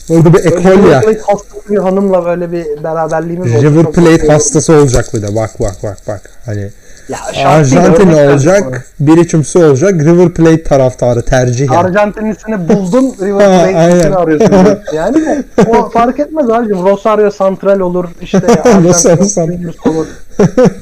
[0.09, 1.01] Orada bir ekol River ya.
[1.01, 3.63] Plate hastası bir hanımla böyle bir beraberliğimiz oldu.
[3.63, 5.35] River Plate hastası olacak bir de.
[5.35, 6.21] Bak bak bak bak.
[6.45, 6.69] Hani
[7.09, 7.17] Ya
[7.49, 9.93] Arjantin olacak, bir içim su olacak.
[9.93, 11.77] River Plate taraftarı tercih yani.
[11.77, 14.11] Arjantinlisini buldun River aynen.
[14.11, 14.53] arıyorsun.
[14.95, 16.85] Yani de o fark etmez abicim.
[16.85, 18.37] Rosario Central olur, işte
[18.83, 19.91] Rosario Central.
[19.93, 20.05] olur.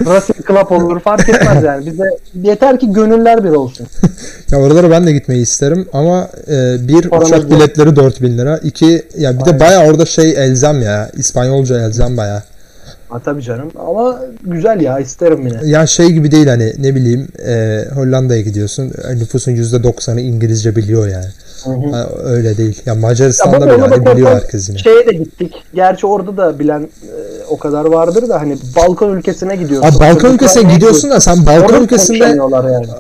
[0.06, 1.86] Racing Club olur fark etmez yani.
[1.86, 2.04] Bize
[2.42, 3.88] yeter ki gönüller bir olsun.
[4.52, 8.58] Ya oralara ben de gitmeyi isterim ama e, bir Paramız uçak biletleri 4000 lira.
[8.64, 9.60] İki ya bir de Aynen.
[9.60, 11.10] baya orada şey elzem ya.
[11.18, 12.44] İspanyolca elzem baya.
[13.12, 15.60] Ha tabii canım ama güzel ya isterim yine.
[15.64, 18.92] Ya şey gibi değil hani ne bileyim e, Hollanda'ya gidiyorsun.
[19.12, 21.26] e, Nüfusun %90'ı İngilizce biliyor yani.
[21.66, 22.82] Ha, öyle değil.
[22.86, 24.78] Ya Ya Macaristan'da baba bile hani biliyor herkes yine.
[24.78, 25.54] Şeye de gittik.
[25.74, 26.88] Gerçi orada da bilen e,
[27.50, 29.90] o kadar vardır da hani Balkan ülkesine gidiyorsun.
[29.90, 32.38] Abi Balkan ülkesine ne gidiyorsun da sen Balkan Orada ülkesinde yani.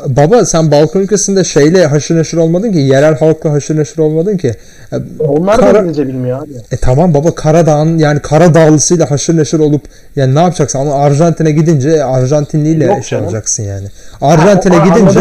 [0.07, 4.55] baba sen Balkan ülkesinde şeyle haşır neşir olmadın ki yerel halkla haşır neşir olmadın ki.
[4.93, 6.49] E, Onlar da Kara- İngilizce bilmiyor abi.
[6.71, 9.81] E tamam baba Karadağ'ın yani Karadağlısıyla haşır neşir olup
[10.15, 13.87] yani ne yapacaksın ama Arjantin'e gidince Arjantinliyle Yok şey yani.
[14.21, 15.19] Arjantin'e gidince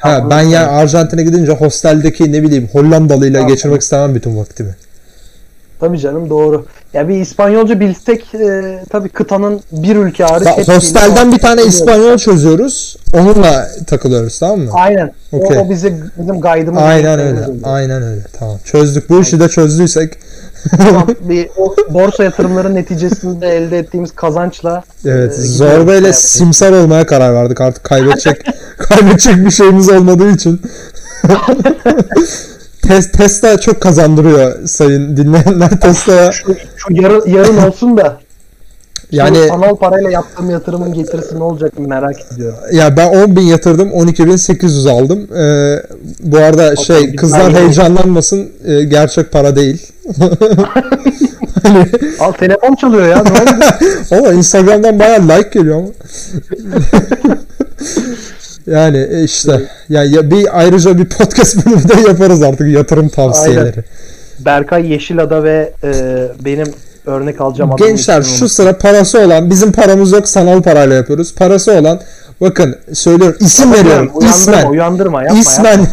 [0.00, 3.54] ha, ben ya Arjantin'e gidince hosteldeki ne bileyim Hollandalıyla Tamam.
[3.54, 4.76] geçirmek istemem bütün vaktimi.
[5.80, 6.64] Tabii canım doğru.
[6.92, 10.48] Ya bir İspanyolca bilsek e, tabii kıtanın bir ülke hariç.
[10.48, 11.62] Hepsiyle hostelden bir tane.
[11.62, 12.96] İspanyol çözüyoruz.
[13.14, 14.70] Onunla takılıyoruz tamam mı?
[14.74, 15.12] Aynen.
[15.32, 15.58] Okey.
[15.58, 16.82] O, o bizi, bizim guide'ımız.
[16.82, 17.44] Aynen öyle.
[17.44, 17.60] şeyimiz.
[17.62, 18.22] Aynen öyle.
[18.38, 18.58] Tamam.
[18.64, 19.10] Çözdük.
[19.10, 20.18] Bu işi de çözdüysek
[20.76, 27.06] Tamam, bir o borsa yatırımları neticesinde elde ettiğimiz kazançla evet e, Zorba ile simsar olmaya
[27.06, 27.60] karar verdik.
[27.60, 28.46] Artık kaybedecek
[28.78, 30.62] kaybedecek bir şeyimiz olmadığı için.
[32.88, 36.32] Tes, Tesla çok kazandırıyor sayın dinleyenler Tesla'ya.
[36.32, 38.20] şu, şu yarın, yarın olsun da
[39.12, 42.58] yani Yani sanal parayla yaptığım yatırımın getirisi ne olacak merak ediyorum.
[42.72, 45.18] ya ben 10 bin yatırdım 12.800 aldım.
[45.36, 45.82] Ee,
[46.20, 49.86] bu arada şey bir kızlar heyecanlanmasın e, gerçek para değil.
[51.62, 51.86] hani,
[52.20, 53.24] Al telefon çalıyor ya
[54.10, 55.88] ama Instagram'dan bayağı like geliyor ama.
[58.66, 63.84] Yani e, işte ya, ya bir ayrıca bir podcast bölümü de yaparız artık yatırım tavsiyeleri.
[64.38, 65.92] Berkay Yeşilada ve e,
[66.44, 66.66] benim
[67.06, 71.34] örnek alacağım adamın Gençler şu sıra parası olan bizim paramız yok sanal parayla yapıyoruz.
[71.34, 72.00] Parası olan
[72.40, 74.10] bakın söylüyorum isim veriyorum.
[74.14, 74.66] Uyandırma, İsmen.
[74.70, 75.80] uyandırma yapma İsmen.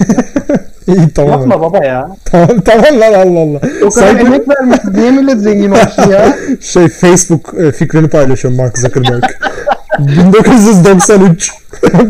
[0.87, 1.31] İyi tamam.
[1.31, 2.09] Yapma baba ya.
[2.25, 3.59] Tamam tamam lan Allah Allah.
[3.85, 4.77] O kadar Sanki emek vermiş.
[4.93, 6.37] Niye millet zengin olsun ya?
[6.61, 9.23] şey Facebook e, fikrini paylaşıyorum Mark Zuckerberg.
[9.99, 11.51] 1993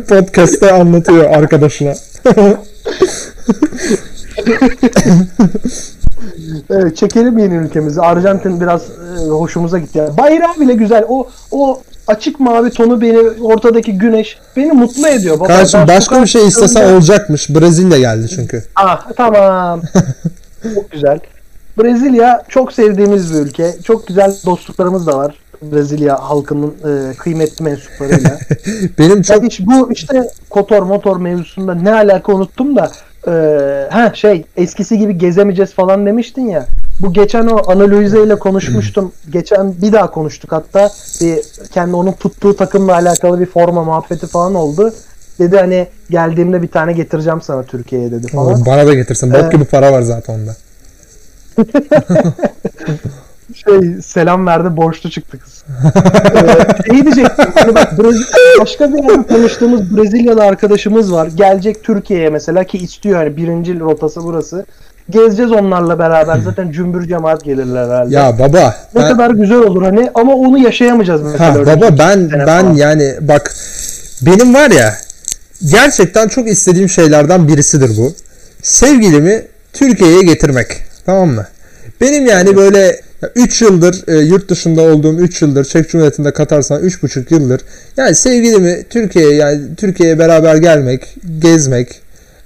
[0.10, 1.94] podcast'te anlatıyor arkadaşına.
[6.70, 8.02] Evet, çekelim yeni ülkemizi.
[8.02, 9.98] Arjantin biraz e, hoşumuza gitti.
[9.98, 10.18] Yani.
[10.18, 11.06] Bayrağı bile güzel.
[11.10, 15.40] O o açık mavi tonu beni ortadaki güneş beni mutlu ediyor.
[15.40, 17.50] Baba, Kardeşim başka bir şey istesen çıktığımda- olacakmış.
[17.50, 18.64] Brezilya geldi çünkü.
[18.76, 19.82] Ah tamam.
[20.76, 21.20] çok güzel.
[21.78, 23.76] Brezilya çok sevdiğimiz bir ülke.
[23.84, 25.36] Çok güzel dostluklarımız da var.
[25.72, 28.40] Brezilya halkının e, kıymetli mensuplarıyla.
[29.00, 32.92] Benim çok hiç bu işte kotor motor mevzusunda ne alaka unuttum da
[33.28, 33.32] e,
[33.92, 36.66] ha şey eskisi gibi gezemeyeceğiz falan demiştin ya.
[37.00, 39.12] Bu geçen o Ana Luisa ile konuşmuştum.
[39.30, 40.90] geçen bir daha konuştuk hatta
[41.22, 41.40] bir
[41.72, 44.94] kendi onun tuttuğu takımla alakalı bir forma muhabbeti falan oldu.
[45.40, 48.66] Dedi hani geldiğimde bir tane getireceğim sana Türkiye'ye dedi falan.
[48.66, 49.34] bana da getirsin.
[49.34, 50.56] Bok Ee, gibi para var zaten onda.
[53.54, 55.64] şey selam verdi borçlu çıktı kız.
[56.36, 57.46] ee, şey diyecektim.
[57.56, 58.26] Hani bak Brezilya,
[58.60, 61.28] başka bir yerde tanıştığımız Brezilyalı arkadaşımız var.
[61.36, 64.66] Gelecek Türkiye'ye mesela ki istiyor yani birinci rotası burası.
[65.10, 66.40] Gezeceğiz onlarla beraber.
[66.40, 68.16] Zaten cümbür cemaat gelirler herhalde.
[68.16, 71.56] Ya baba ne ben- kadar güzel olur hani ama onu yaşayamayacağız mesela.
[71.56, 72.74] Ha, baba ben ben falan.
[72.74, 73.56] yani bak
[74.22, 74.94] benim var ya
[75.72, 78.14] gerçekten çok istediğim şeylerden birisidir bu.
[78.62, 79.42] Sevgilimi
[79.74, 80.68] Türkiye'ye getirmek.
[81.06, 81.46] Tamam mı?
[82.02, 83.02] Benim yani böyle
[83.36, 87.62] 3 yıldır e, yurt dışında olduğum 3 yıldır Çek Cumhuriyeti'nde katarsan 3,5 yıldır
[87.98, 92.02] yani sevgilimi Türkiye'ye yani Türkiye'ye beraber gelmek, gezmek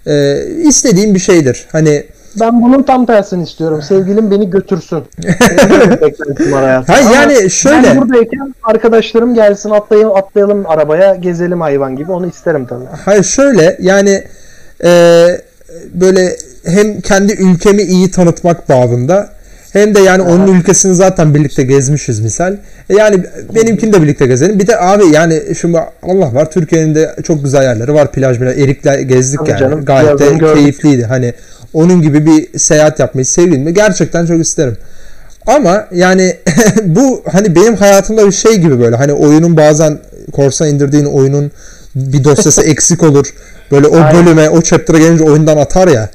[0.07, 1.65] e, istediğim bir şeydir.
[1.71, 2.03] Hani
[2.39, 3.81] Ben bunun tam tersini istiyorum.
[3.81, 5.03] Sevgilim beni götürsün.
[5.23, 6.97] Benim böyle bir beklentim var hayatımda.
[6.97, 12.27] Ha, Ama yani şöyle- Ben buradayken arkadaşlarım gelsin atlayalım, atlayalım arabaya gezelim hayvan gibi onu
[12.27, 12.85] isterim tabii.
[13.05, 14.23] Hayır şöyle yani
[14.83, 14.91] e,
[15.93, 19.29] böyle hem kendi ülkemi iyi tanıtmak babında
[19.73, 22.57] hem de yani onun ülkesini zaten birlikte gezmişiz misal.
[22.89, 23.23] E yani
[23.55, 24.59] benimkini de birlikte gezelim.
[24.59, 28.11] Bir de abi yani şimdi Allah var Türkiye'nin de çok güzel yerleri var.
[28.11, 29.59] Plaj plaj erikler gezdik Tabii yani.
[29.59, 30.55] canım, Gayet de gördük.
[30.55, 31.05] keyifliydi.
[31.05, 31.33] Hani
[31.73, 34.77] onun gibi bir seyahat yapmayı sevdim Gerçekten çok isterim.
[35.47, 36.35] Ama yani
[36.83, 39.99] bu hani benim hayatımda bir şey gibi böyle hani oyunun bazen
[40.31, 41.51] korsan indirdiğin oyunun
[41.95, 43.33] bir dosyası eksik olur.
[43.71, 44.25] Böyle o Aynen.
[44.25, 46.09] bölüme o chapter'a gelince oyundan atar ya.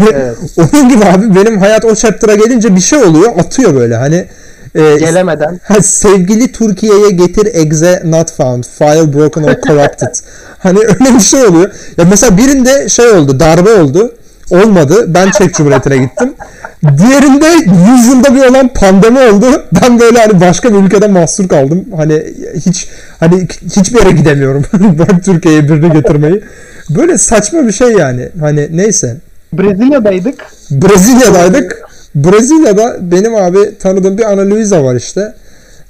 [0.00, 0.36] Evet.
[0.56, 4.26] Onun gibi abi benim hayat o chapter'a gelince bir şey oluyor atıyor böyle hani
[4.74, 5.60] e, Gelemeden.
[5.64, 8.64] Ha, sevgili Türkiye'ye getir exe not found.
[8.64, 10.14] File broken or corrupted.
[10.58, 11.70] hani öyle bir şey oluyor.
[11.96, 14.14] Ya mesela birinde şey oldu darbe oldu.
[14.50, 15.04] Olmadı.
[15.14, 16.34] Ben Çek Cumhuriyeti'ne gittim.
[16.82, 17.46] Diğerinde
[17.96, 19.46] 100 yılda bir olan pandemi oldu.
[19.82, 21.84] Ben böyle hani başka bir ülkede mahsur kaldım.
[21.96, 22.24] Hani
[22.66, 22.88] hiç
[23.20, 24.64] hani hiçbir yere gidemiyorum.
[24.98, 26.40] Bırak Türkiye'ye birini getirmeyi.
[26.90, 28.28] Böyle saçma bir şey yani.
[28.40, 29.16] Hani neyse.
[29.52, 30.46] Brezilya'daydık.
[30.70, 31.82] Brezilya'daydık.
[32.14, 35.34] Brezilya'da benim abi tanıdığım bir Ana Luisa var işte.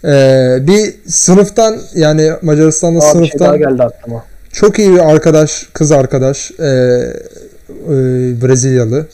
[0.04, 4.24] Ee, bir sınıftan yani Macaristan'da Aa, şey sınıftan geldi aklıma.
[4.52, 7.12] çok iyi bir arkadaş, kız arkadaş, ee, ee,
[8.42, 9.06] Brezilyalı.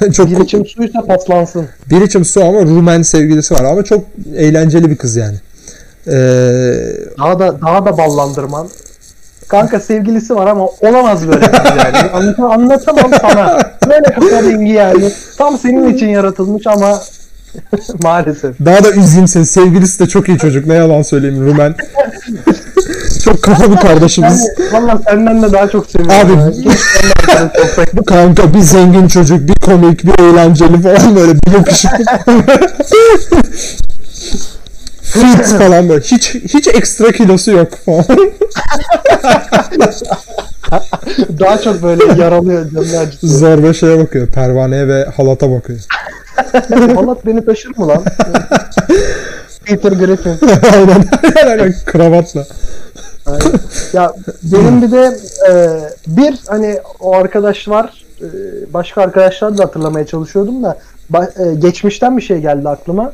[0.12, 1.66] çok Bir içim suysa paslansın.
[1.90, 4.04] bir içim su ama Rumen sevgilisi var ama çok
[4.36, 5.36] eğlenceli bir kız yani.
[6.06, 6.12] Ee,
[7.18, 8.68] Daha da daha da ballandırman.
[9.48, 12.10] Kanka sevgilisi var ama olamaz böyle şey yani.
[12.12, 13.58] Anlatamam, anlatamam sana.
[13.88, 15.12] Böyle kafa dengi yani.
[15.38, 17.00] Tam senin için yaratılmış ama
[18.02, 18.56] maalesef.
[18.64, 19.46] daha da üzeyim seni.
[19.46, 20.66] Sevgilisi de çok iyi çocuk.
[20.66, 21.74] Ne yalan söyleyeyim Rumen.
[23.24, 24.48] çok kafa bir kardeşimiz.
[24.58, 26.16] Yani, valla senden de daha çok seviyorum.
[26.20, 26.68] Abi-
[27.62, 28.04] olsaydım.
[28.06, 32.04] Kanka bir zengin çocuk, bir komik, bir eğlenceli falan böyle bir yakışıklı.
[35.12, 36.00] Fit falan böyle.
[36.00, 38.04] Hiç hiç ekstra kilosu yok falan.
[41.40, 43.32] Daha çok böyle yaralıyor canını acıtıyor.
[43.32, 44.26] Zor bir şeye bakıyor.
[44.26, 45.78] Pervaneye ve halata bakıyor.
[46.94, 48.04] Halat beni taşır mı lan?
[49.64, 50.38] Peter Griffin.
[50.74, 51.04] aynen.
[51.46, 51.74] aynen.
[51.86, 52.46] Kravatla.
[53.26, 53.52] Aynen.
[53.92, 55.16] Ya benim bir de
[55.50, 55.52] e,
[56.06, 58.04] bir hani o arkadaş var.
[58.20, 58.26] E,
[58.74, 60.78] başka arkadaşlar da hatırlamaya çalışıyordum da
[61.12, 63.12] ba- e, geçmişten bir şey geldi aklıma.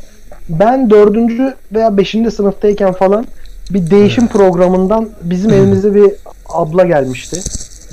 [0.48, 3.26] Ben dördüncü veya beşinci sınıftayken falan
[3.70, 6.12] bir değişim programından bizim evimize bir
[6.48, 7.40] abla gelmişti.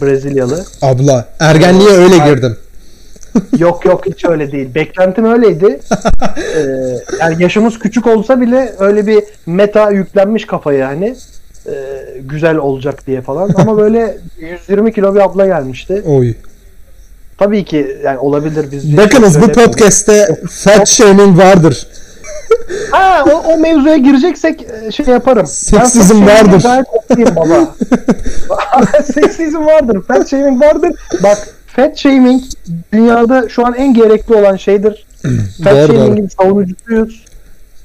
[0.02, 0.66] Brezilyalı.
[0.82, 1.28] Abla.
[1.40, 2.58] Ergenliğe öyle girdim.
[3.58, 4.76] Yok yok hiç öyle değil.
[4.76, 5.80] Beklentim öyleydi.
[6.58, 11.16] Ee, yani yaşımız küçük olsa bile öyle bir meta yüklenmiş kafaya hani
[11.68, 11.72] Ee,
[12.22, 13.50] güzel olacak diye falan.
[13.56, 16.04] Ama böyle 120 kilo bir abla gelmişti.
[16.06, 16.34] Oy.
[17.38, 18.98] Tabii ki yani olabilir biz.
[18.98, 21.88] Bakınız şey bu podcast'te fat shaming vardır.
[22.92, 25.48] Ha o, o mevzuya gireceksek e, şey yaparım.
[25.48, 26.62] Seksizm vardır.
[26.64, 27.76] gayet okeyim baba.
[29.14, 30.02] Seksizm vardır.
[30.08, 30.92] Fat shaming vardır.
[31.24, 31.38] Bak
[31.68, 32.44] fat shaming
[32.94, 35.06] dünyada şu an en gerekli olan şeydir.
[35.64, 37.31] Fat shaming'in savunucusuyuz.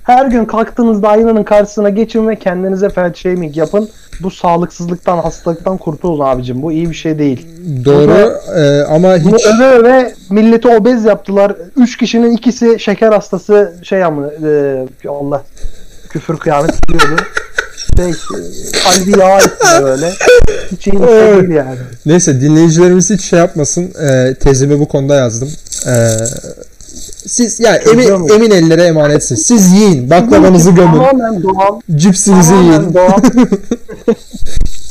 [0.06, 3.88] Her gün kalktığınızda aynanın karşısına geçin ve kendinize fat shaming yapın.
[4.20, 6.62] Bu sağlıksızlıktan, hastalıktan kurtulun abicim.
[6.62, 7.46] Bu iyi bir şey değil.
[7.84, 11.56] Doğru e, ama Bunu hiç öve öve milleti obez yaptılar.
[11.76, 15.42] Üç kişinin ikisi şeker hastası şey ama e, Allah
[16.08, 17.22] küfür kıyamet biliyordu.
[17.96, 18.12] Şey, e,
[18.84, 20.10] kalbi yağ etti böyle.
[20.72, 21.78] Hiç iyi bir şey değil yani.
[22.06, 23.92] Neyse dinleyicilerimiz hiç şey yapmasın.
[24.02, 25.48] Ee, tezimi bu konuda yazdım.
[25.86, 25.90] Ee,
[27.28, 29.46] siz yani Çözüyor emin, emin ellere emanetsiz.
[29.46, 30.10] Siz yiyin.
[30.10, 30.92] Baklavanızı gömün.
[30.92, 31.80] Tamamen doğal.
[31.96, 32.72] Cipsinizi yiyin.
[32.72, 33.18] Tamamen doğal.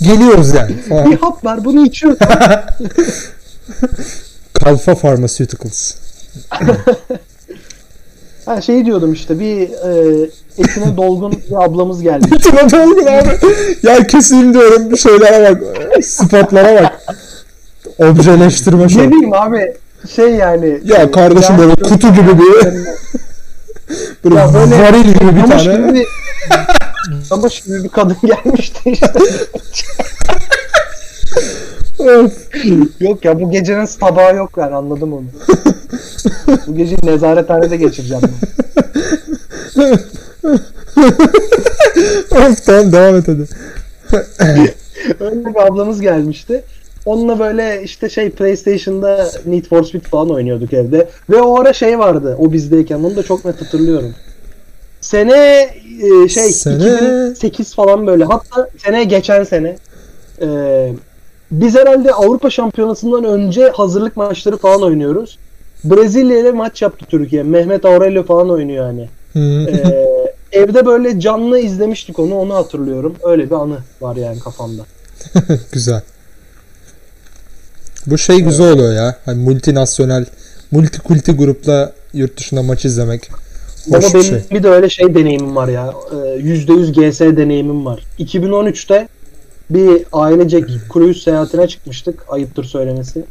[0.02, 0.76] Geliyoruz yani.
[0.90, 1.12] Falan.
[1.12, 2.20] bir hap var bunu içiyoruz.
[4.54, 5.94] Kalfa Pharmaceuticals.
[8.46, 12.30] Ha şey diyordum işte bir e, etine dolgun bir ablamız geldi.
[12.30, 13.40] Tuna Dolgun abi.
[13.84, 14.98] Ya keseyim diyorum.
[14.98, 15.64] Şeylere bak.
[16.06, 17.16] Spotlara bak.
[18.00, 19.00] Objeleştirme ne şu.
[19.00, 19.74] diyeyim abi
[20.10, 20.80] şey yani.
[20.84, 22.66] Ya kardeşim böyle kutu gibi bir
[24.24, 25.60] böyle, Ya böyle varil gibi bir tane.
[25.60, 26.06] şimdi
[27.32, 29.14] ama şimdi bir kadın gelmişti işte.
[32.00, 32.34] Of.
[33.00, 35.26] yok ya bu gecenin tabağı yok ben anladım onu.
[36.68, 38.32] bu geceyi nezarethanede geçireceğim ben.
[42.32, 43.46] of tamam devam et hadi.
[45.20, 46.64] Öyle bir ablamız gelmişti.
[47.06, 51.10] Onunla böyle işte şey PlayStation'da Need for Speed falan oynuyorduk evde.
[51.30, 54.16] Ve o ara şey vardı o bizdeyken onu da çok net hatırlıyorum.
[55.02, 55.70] Sene
[56.24, 59.78] e, şey Sene- 2008 falan böyle hatta sene geçen sene
[60.42, 60.48] e,
[61.52, 65.38] biz herhalde Avrupa Şampiyonası'ndan önce hazırlık maçları falan oynuyoruz.
[65.84, 67.44] Brezilya ile maç yaptı Türkiye.
[67.44, 69.10] Mehmet Aurelio falan oynuyor hani.
[69.70, 70.08] Ee,
[70.52, 73.16] evde böyle canlı izlemiştik onu onu hatırlıyorum.
[73.24, 74.82] Öyle bir anı var yani kafamda.
[75.72, 76.02] güzel.
[78.08, 79.16] Bu şey güzel oluyor ya.
[79.26, 80.26] Hani multinasyonel,
[80.72, 83.30] multikulti grupla yurt dışında maç izlemek.
[83.88, 84.40] Ama Hoş bir benim şey.
[84.52, 85.94] bir de öyle şey deneyimim var ya.
[86.12, 88.04] Ee, %100 GS deneyimim var.
[88.20, 89.08] 2013'te
[89.70, 92.24] bir ailecek cruise seyahatine çıkmıştık.
[92.30, 93.24] Ayıptır söylemesi.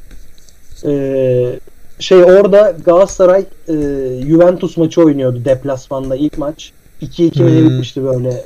[0.86, 1.58] Ee,
[1.98, 3.72] şey orada Galatasaray e,
[4.26, 6.72] Juventus maçı oynuyordu deplasmanda ilk maç.
[7.02, 7.68] 2-2 mi ne Hmm.
[7.70, 8.44] bitmişti böyle.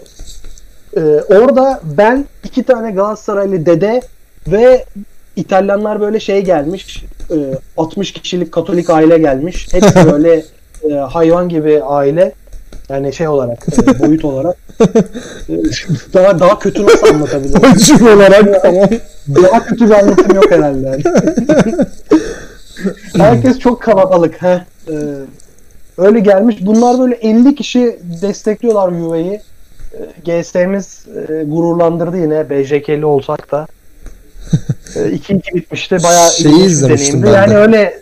[0.96, 4.02] Ee, orada ben iki tane Galatasaraylı dede
[4.46, 4.84] ve
[5.38, 7.04] İtalyanlar böyle şey gelmiş.
[7.30, 7.36] e,
[7.76, 9.68] 60 kişilik Katolik aile gelmiş.
[9.72, 10.44] Hepsi böyle
[10.90, 12.32] e, hayvan gibi aile.
[12.88, 14.56] Yani şey olarak, e, boyut olarak.
[15.48, 15.54] E,
[16.14, 17.62] daha daha kötü nasıl anlatabilirim?
[17.64, 18.88] Ölçüm olarak tamam.
[19.42, 20.86] Daha kötü bir anlatım yok herhalde.
[20.86, 21.02] Yani.
[23.16, 24.42] Herkes çok kalabalık.
[24.42, 24.62] He.
[24.88, 24.94] Ee,
[25.98, 26.56] öyle gelmiş.
[26.60, 29.40] Bunlar böyle 50 kişi destekliyorlar Juve'yi.
[30.24, 33.66] GS'miz e, gururlandırdı yine BJK'li olsak da.
[34.94, 35.96] 2-2 bitmişti.
[36.04, 37.26] Bayağı Şeyi ilginç bir deneyimdi.
[37.26, 37.56] ben Yani de.
[37.56, 38.00] öyle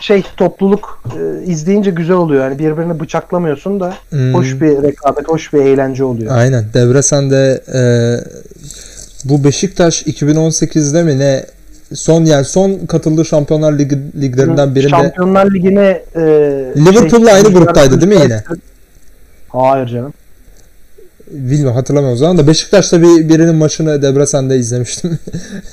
[0.00, 2.44] şey topluluk e, izleyince güzel oluyor.
[2.44, 4.34] Yani birbirini bıçaklamıyorsun da Hmm.
[4.34, 6.36] hoş bir rekabet, hoş bir eğlence oluyor.
[6.36, 6.64] Aynen.
[6.74, 7.80] Debresen'de e,
[9.24, 11.46] bu Beşiktaş 2018'de mi ne
[11.94, 16.20] son yani son katıldığı Şampiyonlar Ligi liglerinden birinde Şampiyonlar Ligi'ne e,
[16.76, 18.42] Liverpool'la aynı gruptaydı değil mi yine?
[19.48, 20.12] Hayır canım.
[21.30, 25.18] Bilmiyorum hatırlamıyorum o zaman da Beşiktaş'ta bir birinin maçını Debresen'de izlemiştim.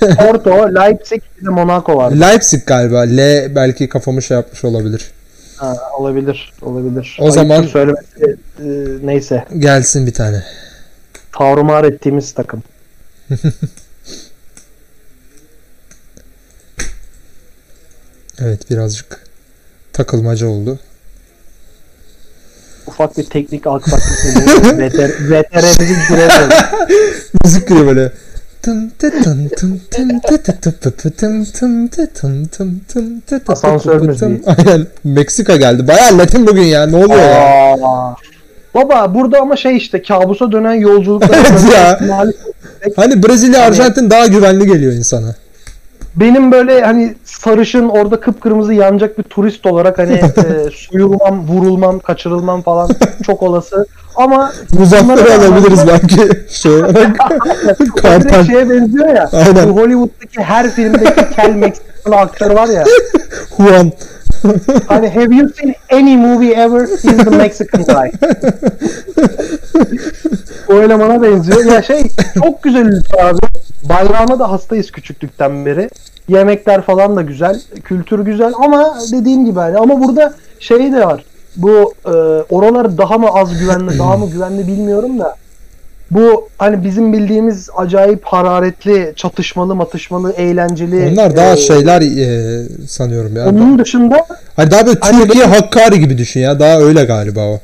[0.00, 2.10] Porto, Leipzig, bir de Monaco var.
[2.12, 3.00] Leipzig galiba.
[3.00, 3.18] L
[3.54, 5.10] belki kafamı şey yapmış olabilir.
[5.56, 7.16] Ha, olabilir, olabilir.
[7.20, 8.64] O Ayıptır zaman- söylemesi e,
[9.06, 9.44] neyse.
[9.58, 10.42] Gelsin bir tane.
[11.38, 12.62] Tarumar ettiğimiz takım.
[18.40, 19.20] Evet birazcık
[19.92, 20.78] takılmaca oldu.
[22.86, 24.24] Ufak bir teknik aksaklık
[25.30, 26.54] VTR'mizi düşüremiyoruz.
[27.44, 28.12] Müzik giriyor böyle.
[33.48, 34.42] Asansör müziği.
[34.46, 34.86] Aynen.
[35.04, 35.88] Meksika geldi.
[35.88, 36.86] Bayağı Latin bugün ya.
[36.86, 37.76] Ne oluyor ya?
[38.74, 41.38] Baba burada ama şey işte kabusa dönen yolculuklar.
[41.50, 42.00] Evet ya.
[42.96, 45.34] Hani Brezilya, Hani- Arjantin daha güvenli geliyor insana.
[46.16, 52.62] Benim böyle hani sarışın orada kıpkırmızı yanacak bir turist olarak hani e, soyulmam, vurulmam, kaçırılmam
[52.62, 52.88] falan
[53.26, 53.86] çok olası.
[54.16, 56.28] Ama Muzaffer'i Bunlara alabiliriz belki.
[56.50, 57.16] Şey olarak.
[58.02, 58.44] Kartal.
[58.44, 59.30] şeye benziyor ya.
[59.32, 59.68] Aynen.
[59.68, 62.84] Bu Hollywood'daki her filmdeki kel Meksikalı aktör var ya.
[63.56, 63.92] Juan.
[64.88, 66.86] Hani have you seen any movie ever?
[66.86, 68.10] He's the Mexican guy.
[70.68, 71.64] o elemana benziyor.
[71.64, 72.02] Ya şey
[72.34, 73.38] çok güzel ülke abi.
[73.82, 75.90] Bayrağına da hastayız küçüklükten beri.
[76.28, 77.60] Yemekler falan da güzel.
[77.84, 81.24] Kültür güzel ama dediğim gibi hani ama burada şey de var.
[81.56, 82.10] Bu e,
[82.50, 85.36] oralar daha mı az güvenli, daha mı güvenli bilmiyorum da.
[86.10, 91.10] Bu hani bizim bildiğimiz acayip hararetli, çatışmalı, matışmalı, eğlenceli.
[91.12, 93.48] Onlar daha e, şeyler e, sanıyorum ya.
[93.48, 94.26] Onun dışında
[94.56, 96.60] Hani daha böyle Hani Türkiye Hakkari gibi düşün ya.
[96.60, 97.60] Daha öyle galiba o.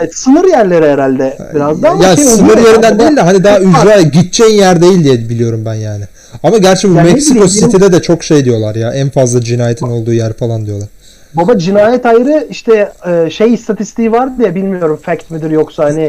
[0.00, 3.60] Evet, sınır yerleri herhalde biraz da ama ya şey sınır yerinden değil de hani daha
[3.60, 6.04] ücra gideceğin yer değil diye biliyorum ben yani.
[6.42, 8.92] Ama gerçi bu Ya ne Meksiko City'de de çok şey diyorlar ya.
[8.92, 10.88] En fazla cinayetin olduğu yer falan diyorlar.
[11.36, 16.02] Baba cinayet ayrı işte e, şey istatistiği vardı ya bilmiyorum fact midir yoksa hani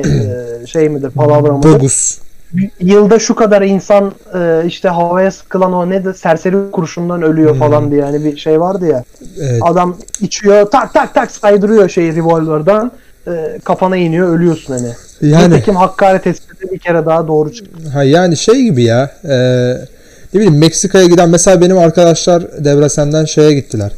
[0.63, 1.73] e, şey midir palavra mıdır?
[1.73, 2.17] Bogus.
[2.79, 7.59] Yılda şu kadar insan e, işte havaya sıkılan o ne de serseri kurşundan ölüyor Hmm.
[7.59, 9.03] falan diye hani bir şey vardı ya.
[9.41, 9.61] Evet.
[9.61, 12.91] Adam içiyor tak tak tak saydırıyor şeyi revolverdan
[13.27, 14.87] e, kafana iniyor ölüyorsun hani.
[15.21, 17.89] Yani Nitekim Hakkari tespiti bir kere daha doğru çıktı.
[17.93, 19.11] ha yani şey gibi ya.
[19.23, 19.35] E,
[20.33, 23.91] ne bileyim Meksika'ya giden mesela benim arkadaşlar Debresen'den şeye gittiler.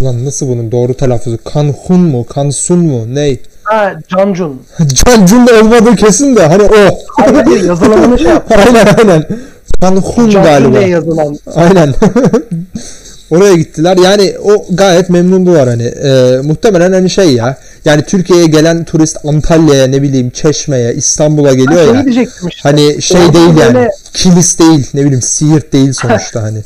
[0.00, 1.38] Ulan nasıl bunun doğru telaffuzu?
[1.54, 2.26] Cancun mu?
[2.34, 3.14] Cancun mu?
[3.14, 3.40] Ney?
[3.62, 4.62] Ha Cancun.
[5.06, 6.98] Cancun da olmadığı kesin de hani o.
[7.16, 8.52] Hayır yazılımını şey yap.
[8.66, 9.24] aynen aynen.
[9.80, 10.78] Cancun Cancun galiba.
[10.78, 11.38] diye yazılan.
[11.54, 11.94] Aynen.
[13.30, 13.96] Oraya gittiler.
[13.96, 15.82] Yani o gayet memnundular hani.
[15.82, 17.56] Ee, muhtemelen hani şey ya.
[17.84, 22.04] Yani Türkiye'ye gelen turist Antalya'ya ne bileyim Çeşme'ye, İstanbul'a geliyor ya.
[22.08, 22.26] işte.
[22.62, 23.74] Hani şey Orada değil yani.
[23.74, 24.86] böyle- Kilis değil.
[24.94, 26.58] Ne bileyim Siirt değil sonuçta hani.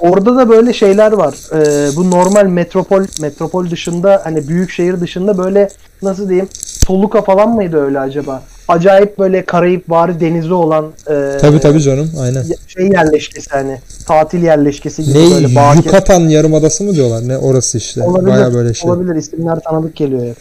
[0.00, 1.34] Orada da böyle şeyler var.
[1.54, 5.68] Ee, bu normal metropol metropol dışında hani büyük şehir dışında böyle
[6.02, 6.48] nasıl diyeyim
[6.86, 8.42] Toluca falan mıydı öyle acaba?
[8.68, 12.10] Acayip böyle Karayip vari denizi olan e, Tabii tabii canım.
[12.20, 12.44] Aynen.
[12.66, 17.28] şey yerleşkesi hani tatil yerleşkesi gibi Ne böyle bağ Yucatan Yarımadası mı diyorlar?
[17.28, 18.02] Ne orası işte.
[18.02, 18.90] olabilir, Baya böyle şey.
[18.90, 20.36] olabilir isimler tanıdık geliyor.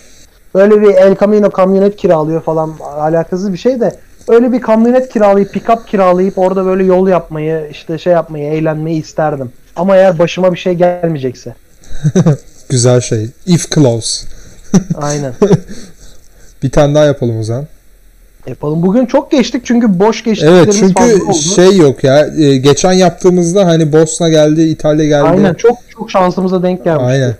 [0.55, 3.91] Böyle bir El Camino kamyonet kiralıyor falan alakasız bir şey de
[4.29, 9.51] öyle bir kamyonet kiralayıp pick-up kiralayıp orada böyle yol yapmayı işte şey yapmayı eğlenmeyi isterdim.
[9.75, 11.55] Ama eğer başıma bir şey gelmeyecekse.
[12.69, 13.29] Güzel şey.
[13.45, 14.25] If close.
[15.01, 15.33] Aynen.
[16.63, 17.67] Bir tane daha yapalım o zaman.
[18.47, 18.83] Yapalım.
[18.83, 21.33] Bugün çok geçtik çünkü boş Evet geçtiklerimiz çünkü fazla oldu.
[21.55, 22.27] şey yok ya.
[22.37, 25.23] e, Geçen yaptığımızda hani Bosna geldi, İtalya geldi.
[25.27, 27.03] Aynen çok çok şansımıza denk gelmiş.
[27.07, 27.35] Aynen.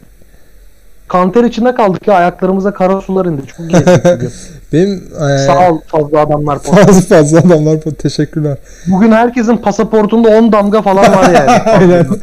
[1.07, 3.41] Kanter içinde kaldık ya ayaklarımıza kara sular indi.
[3.47, 3.65] Çok.
[4.73, 6.59] Benim e, Sağ ol fazla adamlar.
[6.63, 8.57] fazla fazla adamlar teşekkürler.
[8.87, 11.49] Bugün herkesin pasaportunda 10 damga falan var yani.
[11.65, 12.07] Aynen.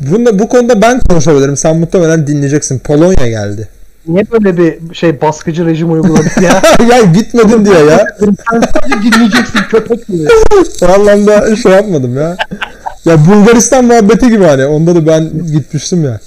[0.00, 1.56] Bunda, bu konuda ben konuşabilirim.
[1.56, 2.78] Sen muhtemelen dinleyeceksin.
[2.78, 3.68] Polonya geldi.
[4.08, 6.62] Niye böyle bir şey baskıcı rejim uyguladık ya?
[6.90, 8.06] ya gitmedin diye ya.
[8.18, 8.36] Sen
[8.74, 10.26] sadece dinleyeceksin köpek gibi.
[10.82, 12.36] O anlamda şey yapmadım ya.
[13.04, 14.66] Ya Bulgaristan muhabbeti gibi hani.
[14.66, 16.20] Onda da ben gitmiştim ya.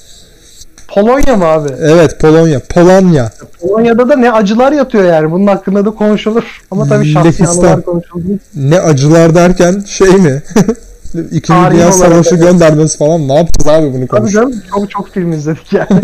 [0.97, 1.69] Polonya mı abi?
[1.79, 2.59] Evet Polonya.
[2.59, 3.31] Polonya.
[3.61, 5.31] Polonya'da da ne acılar yatıyor yani.
[5.31, 6.61] Bunun hakkında da konuşulur.
[6.71, 8.23] Ama tabii şahsi anılar konuşulur.
[8.55, 10.41] Ne acılar derken şey mi?
[11.31, 12.43] İkinci Dünya Savaşı evet.
[12.43, 13.27] göndermesi falan.
[13.27, 14.33] Ne yapacağız abi bunu Tabii konuş?
[14.33, 15.87] canım çok çok film izledik yani.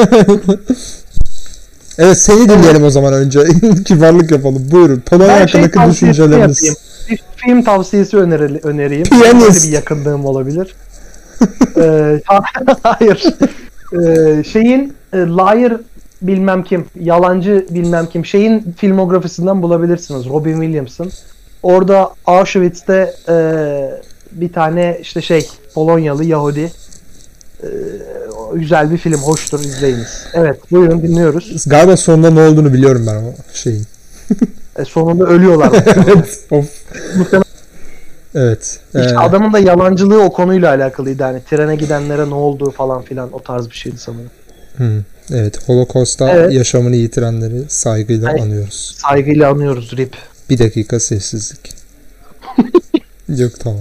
[1.98, 3.40] Evet seni dinleyelim o zaman önce.
[3.86, 4.68] Kibarlık yapalım.
[4.72, 5.00] Buyurun.
[5.00, 6.64] Polonya şey hakkındaki tavsiyesi düşünceleriniz.
[6.64, 6.76] yapayım.
[7.10, 9.04] Bir film tavsiyesi öneri, önereyim.
[9.04, 9.48] Piyanist.
[9.50, 10.76] Böyle bir yakınlığım olabilir.
[11.78, 12.22] ee,
[12.84, 13.24] hayır.
[13.94, 15.78] Ee, şeyin e, Liar
[16.22, 20.30] bilmem kim, yalancı bilmem kim şeyin filmografisinden bulabilirsiniz.
[20.30, 21.12] Robin Williams'ın.
[21.64, 23.36] Orada Auschwitz'te e,
[24.32, 26.72] bir tane işte şey Polonyalı Yahudi
[27.64, 27.68] e,
[28.54, 29.20] güzel bir film.
[29.20, 30.26] Hoştur izleyiniz.
[30.34, 31.66] Evet buyurun dinliyoruz.
[31.68, 33.84] Galiba sonunda ne olduğunu biliyorum ben o şeyin.
[34.76, 35.72] E, sonunda ölüyorlar.
[35.96, 36.40] evet.
[36.52, 36.66] Of.
[37.18, 37.53] Muhtemelen
[38.36, 38.80] Evet.
[38.96, 41.24] İşte Ee, adamın da yalancılığı o konuyla alakalıydı.
[41.24, 44.30] Hani trene gidenlere ne olduğu falan filan o tarz bir şeydi sanırım.
[44.78, 45.04] hı,
[45.34, 45.70] evet.
[45.70, 46.54] Holocaust'ta Evet.
[46.54, 48.96] yaşamını yitirenleri saygıyla Ay- anıyoruz.
[48.98, 50.16] Saygıyla anıyoruz RIP.
[50.50, 51.74] Bir dakika sessizlik.
[53.30, 53.80] Yok tamam.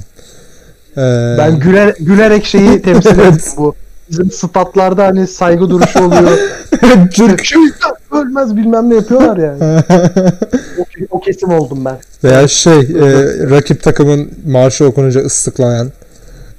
[0.97, 3.75] Ee, Ben güler, gülerek şeyi temsil ettim bu.
[4.11, 6.39] Bizim statlarda hani saygı duruşu oluyor.
[7.15, 9.83] Türk Şeytan ölmez bilmem ne yapıyorlar yani.
[10.79, 10.85] O,
[11.17, 11.99] o kesim oldum ben.
[12.25, 13.05] veya şey e,
[13.51, 15.93] rakip takımın marşı okununca ıslıklayan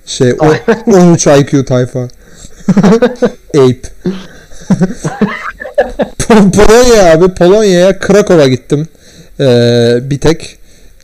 [0.06, 0.46] şey o,
[0.88, 2.00] 13 IQ tayfa.
[3.56, 3.82] Ape.
[6.20, 8.88] Pol- Polonya abi Polonya'ya Krakow'a gittim.
[9.40, 10.58] Ee, bir tek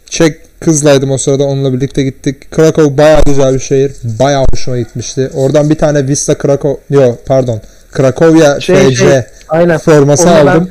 [0.05, 2.51] Çek kızlaydım o sırada onunla birlikte gittik.
[2.51, 3.91] Krakow bayağı güzel bir şehir.
[4.19, 5.29] Bayağı hoşuma gitmişti.
[5.33, 7.61] Oradan bir tane Vista Krakow yok pardon.
[7.91, 9.77] Krakowya Şey, FC şey, Aynen.
[9.77, 10.69] forması Onu ben aldım.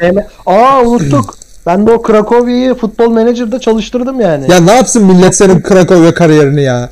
[0.00, 0.18] FM...
[0.46, 1.34] Aa unuttuk.
[1.66, 4.50] Ben de o Krakowya'yı futbol menajerda çalıştırdım yani.
[4.50, 6.90] Ya ne yapsın millet senin Krakowya kariyerini ya?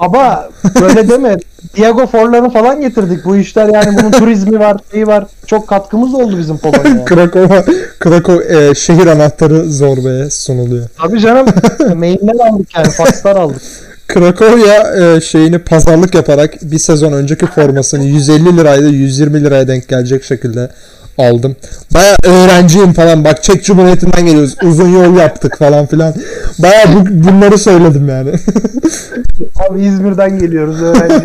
[0.00, 1.36] Baba böyle deme.
[1.76, 3.24] Diego Forlan'ı falan getirdik.
[3.24, 5.24] Bu işler yani bunun turizmi var, şeyi var.
[5.46, 7.04] Çok katkımız oldu bizim Polonya'ya.
[7.04, 7.64] Krakow'a
[7.98, 10.88] Krakow e, şehir anahtarı Zorbe'ye sunuluyor.
[10.98, 11.46] Tabii canım.
[11.94, 12.90] Mailler aldık yani.
[12.90, 13.62] Fakslar aldık.
[14.08, 20.24] Krakowya e, şeyini pazarlık yaparak bir sezon önceki formasını 150 liraydı 120 liraya denk gelecek
[20.24, 20.70] şekilde
[21.18, 21.56] aldım.
[21.94, 26.14] Baya öğrenciyim falan bak Çek Cumhuriyeti'nden geliyoruz uzun yol yaptık falan filan.
[26.58, 28.30] Baya bu, bunları söyledim yani.
[29.68, 31.24] Abi İzmir'den geliyoruz öğrenci.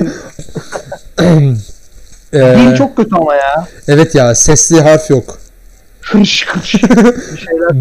[2.33, 3.67] E, Dil çok kötü ama ya.
[3.87, 5.37] evet ya sesli harf yok.
[6.13, 7.71] Bir şeyler.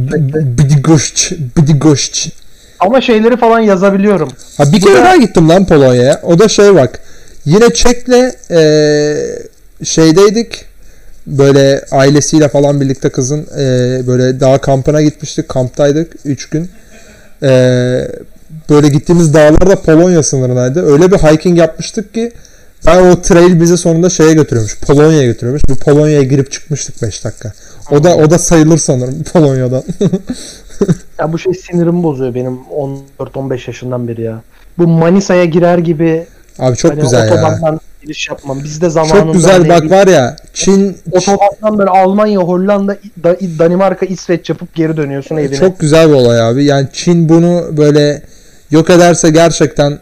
[0.58, 2.32] Bidigoşç, bidigoşç.
[2.80, 4.28] Ama şeyleri falan yazabiliyorum.
[4.58, 6.20] Ha bir kere daha gittim lan Polonya'ya.
[6.22, 7.00] O da şey bak.
[7.44, 9.38] Yine Çek'le eee,
[9.84, 10.64] şeydeydik.
[11.38, 15.48] Böyle ailesiyle falan birlikte kızın eee, böyle dağ kampına gitmiştik.
[15.48, 16.70] Kamptaydık 3 gün.
[17.42, 18.08] Eee,
[18.70, 20.86] böyle gittiğimiz dağlar da Polonya sınırındaydı.
[20.92, 22.32] Öyle bir hiking yapmıştık ki
[22.86, 24.80] ben o trail bizi sonunda şeye götürüyormuş.
[24.80, 25.62] Polonya'ya götürüyormuş.
[25.68, 27.52] Bir Polonya'ya girip çıkmıştık 5 dakika.
[27.90, 29.82] O da o da sayılır sanırım Polonya'dan.
[31.18, 32.58] Ya bu şey sinirimi bozuyor benim
[33.18, 34.42] 14-15 yaşından beri ya.
[34.78, 36.26] Bu Manisa'ya girer gibi
[36.58, 37.70] Abi çok hani güzel ya.
[38.02, 38.64] Giriş yapmam.
[38.64, 44.06] Bizde zamanında Çok güzel hani bak var ya Çin otobandan böyle Almanya, Hollanda, Da- Danimarka,
[44.06, 45.56] İsveç yapıp geri dönüyorsun evine.
[45.56, 46.64] Çok güzel bir olay abi.
[46.64, 48.22] Yani Çin bunu böyle
[48.70, 49.98] yok ederse gerçekten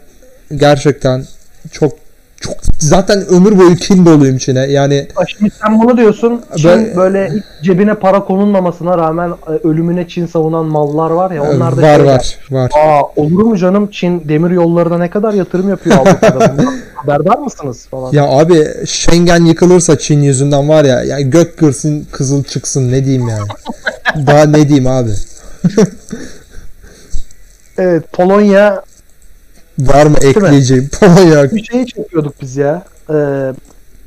[0.55, 1.25] gerçekten
[1.71, 1.91] çok
[2.39, 4.59] çok zaten ömür boyu kin doluyum Çin'e.
[4.59, 6.41] Yani Şimdi sen bunu diyorsun.
[6.57, 7.31] Çin Ben- böyle
[7.63, 11.43] cebine para konulmamasına rağmen e, ölümüne Çin savunan mallar var ya.
[11.43, 12.71] Onlar da var şey var var.
[12.73, 16.55] Aa olur mu canım Çin demir yollarına ne kadar yatırım yapıyor Avrupa'da
[16.95, 18.13] haberdar mısınız falan.
[18.13, 23.27] Ya abi Schengen yıkılırsa Çin yüzünden var ya, ya gök kırsın kızıl çıksın ne diyeyim
[23.27, 23.47] yani.
[24.27, 25.11] Daha ne diyeyim abi.
[27.77, 28.81] Evet Polonya
[29.79, 30.89] Var mı ekleyeceğim?
[30.99, 31.51] Polonya.
[31.51, 32.83] bir şey çekiyorduk biz ya.
[33.09, 33.13] Ee,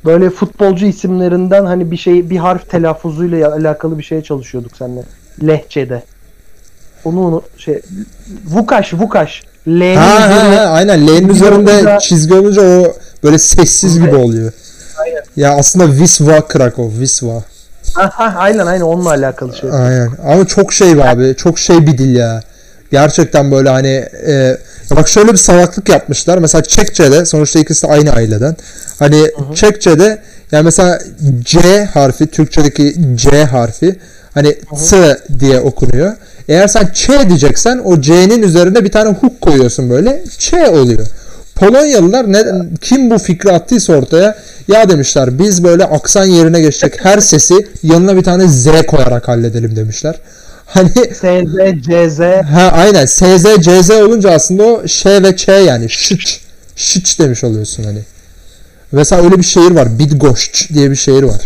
[0.05, 5.03] böyle futbolcu isimlerinden hani bir şey bir harf telaffuzuyla alakalı bir şeye çalışıyorduk seninle.
[5.47, 6.03] Lehçede.
[7.05, 7.81] Onu onu şey
[8.47, 9.43] Vukaş Vukaş.
[9.69, 12.95] L'nin Ha, ha, üzerine- ha, aynen L'nin üzerinde olunca- çizgi olunca o
[13.25, 14.53] böyle sessiz gibi oluyor.
[15.37, 17.43] Ya aslında Wisła Krakow, Wisła.
[17.97, 19.71] Aha, aynen aynen onunla alakalı şey.
[19.73, 20.11] Aynen.
[20.27, 21.35] Ama çok şey be abi.
[21.37, 22.43] Çok şey bir dil ya.
[22.91, 24.57] Gerçekten böyle hani e,
[24.97, 26.39] bak şöyle bir salaklık yapmışlar.
[26.39, 28.57] Mesela Çekçe'de sonuçta ikisi de aynı aileden.
[28.99, 30.23] Hani Çekçe'de
[30.53, 30.99] yani mesela
[31.41, 33.97] C harfi Türkçedeki C harfi
[34.35, 36.13] hani S diye okunuyor.
[36.49, 40.23] Eğer sen Ç diyeceksen o C'nin üzerine bir tane hook koyuyorsun böyle.
[40.39, 41.07] Ç oluyor.
[41.55, 42.45] Polonyalılar ne,
[42.81, 44.39] kim bu fikri attıysa ortaya
[44.69, 49.77] ya demişler biz böyle aksan yerine geçecek her sesi yanına bir tane Z koyarak halledelim
[49.77, 50.15] demişler.
[50.75, 51.25] Hani SZ,
[51.83, 52.21] CZ.
[52.53, 53.07] Ha aynen.
[53.07, 55.91] SZ, CZ olunca aslında o Ş ve Ç yani.
[55.91, 56.41] Şıç.
[56.77, 58.03] Şıç demiş oluyorsun hani.
[58.93, 59.99] Mesela öyle bir şehir var.
[59.99, 61.41] Bidgoşç diye bir şehir var.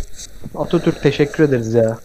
[0.55, 1.99] Atatürk teşekkür ederiz ya.